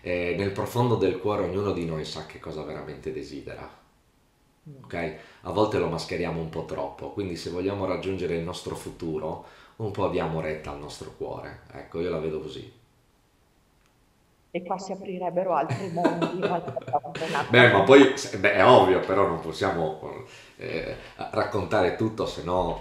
E 0.00 0.34
nel 0.36 0.50
profondo 0.50 0.96
del 0.96 1.18
cuore 1.18 1.44
ognuno 1.44 1.70
di 1.70 1.86
noi 1.86 2.04
sa 2.04 2.26
che 2.26 2.40
cosa 2.40 2.62
veramente 2.64 3.12
desidera 3.12 3.82
ok? 4.83 5.14
A 5.42 5.50
volte 5.50 5.79
lo 5.79 5.88
mascheriamo 5.88 6.40
un 6.40 6.48
po' 6.48 6.64
troppo, 6.64 7.11
quindi 7.11 7.37
se 7.37 7.50
vogliamo 7.50 7.87
raggiungere 7.87 8.37
il 8.37 8.42
nostro 8.42 8.74
futuro, 8.74 9.44
un 9.77 9.90
po' 9.90 10.09
diamo 10.09 10.40
retta 10.40 10.70
al 10.70 10.79
nostro 10.79 11.12
cuore. 11.16 11.61
Ecco, 11.72 12.00
io 12.00 12.11
la 12.11 12.18
vedo 12.18 12.40
così. 12.40 12.83
E 14.50 14.62
qua 14.62 14.79
si 14.79 14.92
aprirebbero 14.92 15.53
altri 15.55 15.90
mondi. 15.90 16.38
beh, 17.50 17.72
ma 17.72 17.83
poi 17.83 18.14
beh, 18.38 18.53
è 18.53 18.64
ovvio, 18.64 19.00
però 19.00 19.27
non 19.27 19.40
possiamo 19.40 20.24
eh, 20.59 20.96
raccontare 21.33 21.96
tutto, 21.96 22.24
se 22.24 22.44
no 22.44 22.81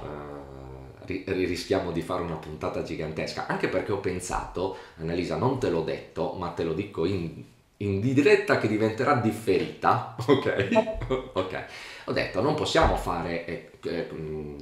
eh, 1.08 1.24
rischiamo 1.26 1.92
di 1.92 2.02
fare 2.02 2.22
una 2.22 2.36
puntata 2.36 2.84
gigantesca. 2.84 3.48
Anche 3.48 3.70
perché 3.70 3.92
ho 3.92 3.98
pensato, 3.98 4.78
Annalisa, 4.98 5.36
non 5.36 5.60
te 5.60 5.72
l'ho 5.72 5.82
detto, 5.82 6.34
ma 6.34 6.50
te 6.50 6.64
lo 6.64 6.74
dico 6.74 7.06
in 7.06 7.44
in 7.84 8.00
diretta 8.00 8.58
che 8.58 8.68
diventerà 8.68 9.16
differita, 9.16 10.16
ok? 10.26 11.32
ok. 11.34 11.66
Ho 12.06 12.12
detto 12.12 12.42
non 12.42 12.56
possiamo 12.56 12.96
fare 12.96 13.46
eh, 13.46 13.72
eh, 13.84 14.10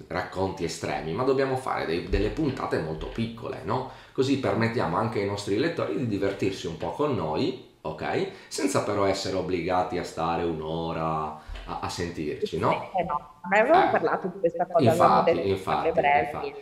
racconti 0.08 0.64
estremi, 0.64 1.14
ma 1.14 1.24
dobbiamo 1.24 1.56
fare 1.56 1.86
dei, 1.86 2.10
delle 2.10 2.30
puntate 2.30 2.80
molto 2.80 3.08
piccole, 3.08 3.62
no? 3.64 3.92
Così 4.12 4.40
permettiamo 4.40 4.98
anche 4.98 5.22
ai 5.22 5.26
nostri 5.26 5.58
lettori 5.58 5.98
di 5.98 6.08
divertirsi 6.08 6.68
un 6.68 6.78
po' 6.78 6.92
con 6.92 7.16
noi, 7.16 7.70
ok? 7.82 8.32
Senza 8.48 8.84
però 8.84 9.06
essere 9.06 9.38
obbligati 9.38 9.98
a 9.98 10.04
stare 10.04 10.44
un'ora 10.44 11.40
a, 11.66 11.80
a 11.82 11.90
sentirci, 11.90 12.60
no? 12.60 12.92
Eh 12.96 13.04
no, 13.04 13.40
ma 13.50 13.58
avevamo 13.58 13.88
eh, 13.88 13.92
parlato 13.92 14.28
di 14.28 14.40
questa 14.40 14.68
cosa. 14.68 14.92
Infatti, 14.92 15.50
infatti, 15.50 15.88
infatti. 15.88 16.54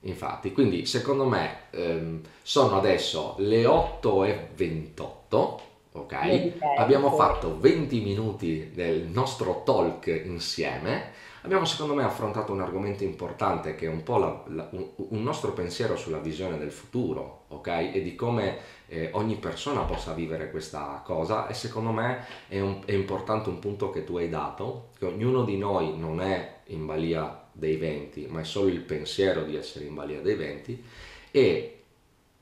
Infatti, 0.00 0.52
quindi 0.52 0.86
secondo 0.86 1.26
me 1.26 1.62
ehm, 1.70 2.20
sono 2.42 2.76
adesso 2.76 3.34
le 3.38 3.64
8.28 3.64 5.74
ok? 6.00 6.52
Abbiamo 6.78 7.10
fatto 7.12 7.58
20 7.58 8.00
minuti 8.00 8.70
del 8.74 9.02
nostro 9.04 9.62
talk 9.64 10.06
insieme. 10.24 11.12
Abbiamo 11.42 11.64
secondo 11.64 11.94
me 11.94 12.02
affrontato 12.02 12.52
un 12.52 12.60
argomento 12.60 13.04
importante 13.04 13.76
che 13.76 13.86
è 13.86 13.88
un 13.88 14.02
po' 14.02 14.18
la- 14.18 14.42
la- 14.48 14.68
un, 14.72 14.84
un 14.96 15.22
nostro 15.22 15.52
pensiero 15.52 15.96
sulla 15.96 16.18
visione 16.18 16.58
del 16.58 16.72
futuro, 16.72 17.44
ok? 17.48 17.90
E 17.94 18.02
di 18.02 18.16
come 18.16 18.58
eh, 18.88 19.10
ogni 19.12 19.36
persona 19.36 19.82
possa 19.82 20.12
vivere 20.12 20.50
questa 20.50 21.00
cosa 21.04 21.46
e 21.48 21.54
secondo 21.54 21.90
me 21.92 22.24
è, 22.48 22.58
un- 22.60 22.82
è 22.84 22.92
importante 22.92 23.48
un 23.48 23.60
punto 23.60 23.90
che 23.90 24.02
tu 24.04 24.16
hai 24.16 24.28
dato, 24.28 24.88
che 24.98 25.04
ognuno 25.06 25.44
di 25.44 25.56
noi 25.56 25.96
non 25.96 26.20
è 26.20 26.54
in 26.66 26.84
balia 26.84 27.44
dei 27.52 27.76
venti, 27.76 28.26
ma 28.28 28.40
è 28.40 28.44
solo 28.44 28.68
il 28.68 28.80
pensiero 28.80 29.42
di 29.44 29.54
essere 29.56 29.84
in 29.84 29.94
balia 29.94 30.20
dei 30.20 30.34
venti 30.34 30.82
e 31.30 31.75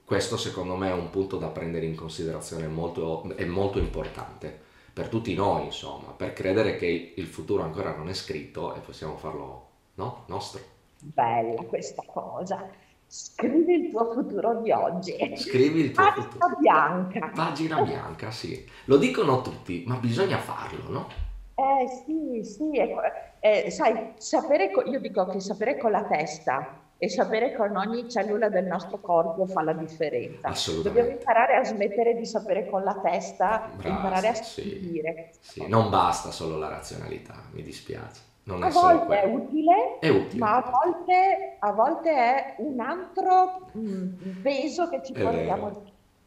questo 0.05 0.37
secondo 0.37 0.77
me 0.77 0.91
è 0.91 0.93
un 0.93 1.11
punto 1.11 1.39
da 1.39 1.49
prendere 1.49 1.87
in 1.87 1.97
considerazione 1.97 2.67
molto, 2.67 3.25
è 3.37 3.45
molto 3.45 3.79
importante 3.79 4.63
per 4.93 5.09
tutti 5.09 5.35
noi, 5.35 5.65
insomma, 5.65 6.13
per 6.13 6.33
credere 6.33 6.77
che 6.77 7.15
il 7.17 7.27
futuro 7.27 7.63
ancora 7.63 7.97
non 7.97 8.09
è 8.09 8.15
scritto 8.15 8.75
e 8.75 8.81
possiamo 8.81 9.17
farlo, 9.17 9.69
no? 9.95 10.25
Nostro. 10.27 10.61
Bella 11.01 11.63
questa 11.63 12.03
cosa. 12.07 12.69
Scrivi 13.07 13.75
il 13.75 13.91
tuo 13.91 14.13
futuro 14.13 14.61
di 14.61 14.71
oggi. 14.71 15.17
Scrivi 15.37 15.81
il 15.81 15.93
tuo 15.93 16.05
futuro. 16.13 16.39
Carta 16.39 16.57
bianca. 16.61 17.31
Pagina 17.35 17.83
bianca, 17.83 18.31
sì. 18.31 18.65
Lo 18.85 18.97
dicono 18.97 19.43
tutti, 19.43 19.83
ma 19.87 19.97
bisogna 19.97 20.39
farlo, 20.39 20.89
no? 20.91 21.09
Eh 21.57 21.89
sì, 21.89 22.45
sì, 22.45 22.71
eh, 23.41 23.71
sai, 23.71 24.13
sapere, 24.17 24.71
co- 24.71 24.85
io 24.85 25.01
dico 25.01 25.27
che 25.27 25.41
sapere 25.41 25.77
con 25.77 25.91
la 25.91 26.05
testa 26.05 26.84
e 27.05 27.09
sapere 27.11 27.55
con 27.55 27.77
ogni 27.77 28.09
cellula 28.09 28.49
del 28.49 28.65
nostro 28.65 28.99
corpo 28.99 29.47
fa 29.47 29.63
la 29.63 29.75
differenza. 29.75 30.53
Dobbiamo 30.83 31.11
imparare 31.11 31.57
a 31.57 31.65
smettere 31.65 32.15
di 32.15 32.25
sapere 32.25 32.69
con 32.69 32.83
la 32.83 32.99
testa 33.03 33.71
Brava, 33.77 33.95
imparare 33.95 34.29
a 34.29 34.35
sì. 34.35 34.63
sentire. 34.63 35.31
Sì, 35.39 35.67
non 35.69 35.91
basta 35.91 36.31
solo 36.31 36.57
la 36.57 36.69
razionalità, 36.69 37.35
mi 37.53 37.63
dispiace. 37.63 38.33
Non 38.45 38.63
A 38.63 38.69
è 38.69 38.71
solo 38.71 38.99
volte 38.99 39.21
è 39.23 39.27
utile, 39.27 39.99
È 40.01 40.09
utile, 40.09 40.39
ma 40.39 40.57
a 40.57 40.71
volte, 40.71 41.57
a 41.59 41.73
volte 41.73 42.11
è 42.11 42.55
un 42.59 42.81
altro 42.81 43.71
mm, 43.77 44.43
peso 44.43 44.89
che 44.89 45.03
ci 45.03 45.13
è 45.13 45.23
portiamo 45.23 45.69
vero, 45.69 45.83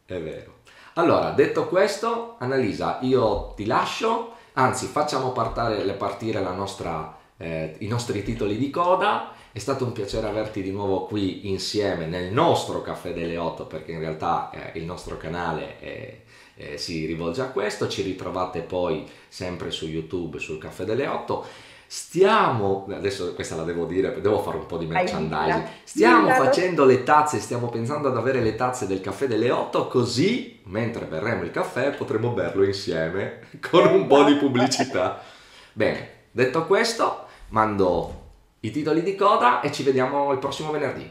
è 0.06 0.22
vero. 0.22 0.56
Allora, 0.94 1.32
detto 1.32 1.68
questo, 1.68 2.36
Annalisa, 2.40 2.98
io 3.02 3.54
ti 3.56 3.66
lascio, 3.66 4.34
anzi, 4.54 4.88
facciamo 4.88 5.32
partare, 5.32 5.84
partire 5.94 6.42
la 6.42 6.54
nostra, 6.54 7.16
eh, 7.38 7.76
i 7.80 7.88
nostri 7.88 8.24
titoli 8.24 8.58
di 8.58 8.70
coda. 8.72 9.34
È 9.58 9.60
stato 9.60 9.86
un 9.86 9.92
piacere 9.92 10.28
averti 10.28 10.62
di 10.62 10.70
nuovo 10.70 11.06
qui 11.06 11.50
insieme 11.50 12.06
nel 12.06 12.32
nostro 12.32 12.84
Caffè 12.84 13.12
delle 13.12 13.38
8, 13.38 13.66
perché 13.66 13.92
in 13.92 13.98
realtà 13.98 14.52
eh, 14.52 14.78
il 14.78 14.86
nostro 14.86 15.18
canale 15.18 15.80
è- 15.80 16.20
eh, 16.54 16.78
si 16.78 17.08
rivolge 17.08 17.42
a 17.42 17.48
questo. 17.48 17.88
Ci 17.88 18.04
ritrovate 18.04 18.60
poi 18.60 19.10
sempre 19.28 19.72
su 19.72 19.88
YouTube 19.88 20.38
sul 20.38 20.60
Caffè 20.60 20.84
delle 20.84 21.08
8. 21.08 21.44
Stiamo, 21.88 22.86
adesso 22.92 23.34
questa 23.34 23.56
la 23.56 23.64
devo 23.64 23.86
dire, 23.86 24.22
devo 24.22 24.44
fare 24.44 24.58
un 24.58 24.68
po' 24.68 24.78
di 24.78 24.86
merchandising. 24.86 25.64
Stiamo 25.84 26.30
facendo 26.30 26.86
le 26.86 27.04
tazze, 27.04 27.40
stiamo 27.40 27.70
pensando 27.70 28.10
ad 28.10 28.18
avere 28.18 28.42
le 28.42 28.54
tazze 28.54 28.86
del 28.86 29.02
caffè 29.02 29.26
delle 29.26 29.50
8, 29.50 29.88
così 29.88 30.60
mentre 30.66 31.06
berremo 31.06 31.42
il 31.42 31.50
caffè 31.50 31.96
potremo 31.96 32.30
berlo 32.30 32.64
insieme 32.64 33.40
con 33.72 33.88
un 33.88 34.06
po' 34.06 34.24
di 34.24 34.36
pubblicità. 34.36 35.20
Bene, 35.74 36.10
detto 36.30 36.68
questo, 36.68 37.26
mando 37.50 38.26
i 38.68 38.72
titoli 38.72 39.02
di 39.02 39.16
coda 39.16 39.62
e 39.62 39.72
ci 39.72 39.84
vediamo 39.84 40.32
il 40.34 40.40
prossimo 40.40 40.72
venerdì. 40.72 41.10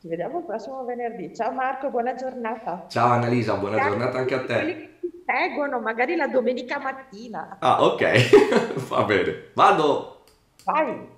Ci 0.00 0.08
vediamo 0.08 0.38
il 0.40 0.44
prossimo 0.44 0.84
venerdì. 0.84 1.34
Ciao 1.34 1.50
Marco, 1.52 1.88
buona 1.88 2.14
giornata. 2.14 2.84
Ciao 2.88 3.10
Annalisa, 3.12 3.54
buona 3.54 3.76
Grazie 3.76 3.90
giornata 3.90 4.18
anche 4.18 4.34
a 4.34 4.44
te. 4.44 4.54
quelli 4.54 4.74
che 4.74 4.98
ci 5.00 5.22
seguono, 5.24 5.80
magari 5.80 6.14
la 6.14 6.26
domenica 6.26 6.78
mattina. 6.78 7.56
Ah, 7.58 7.82
ok, 7.84 8.84
va 8.88 9.02
bene. 9.04 9.50
Vado. 9.54 10.24
Vai! 10.64 11.12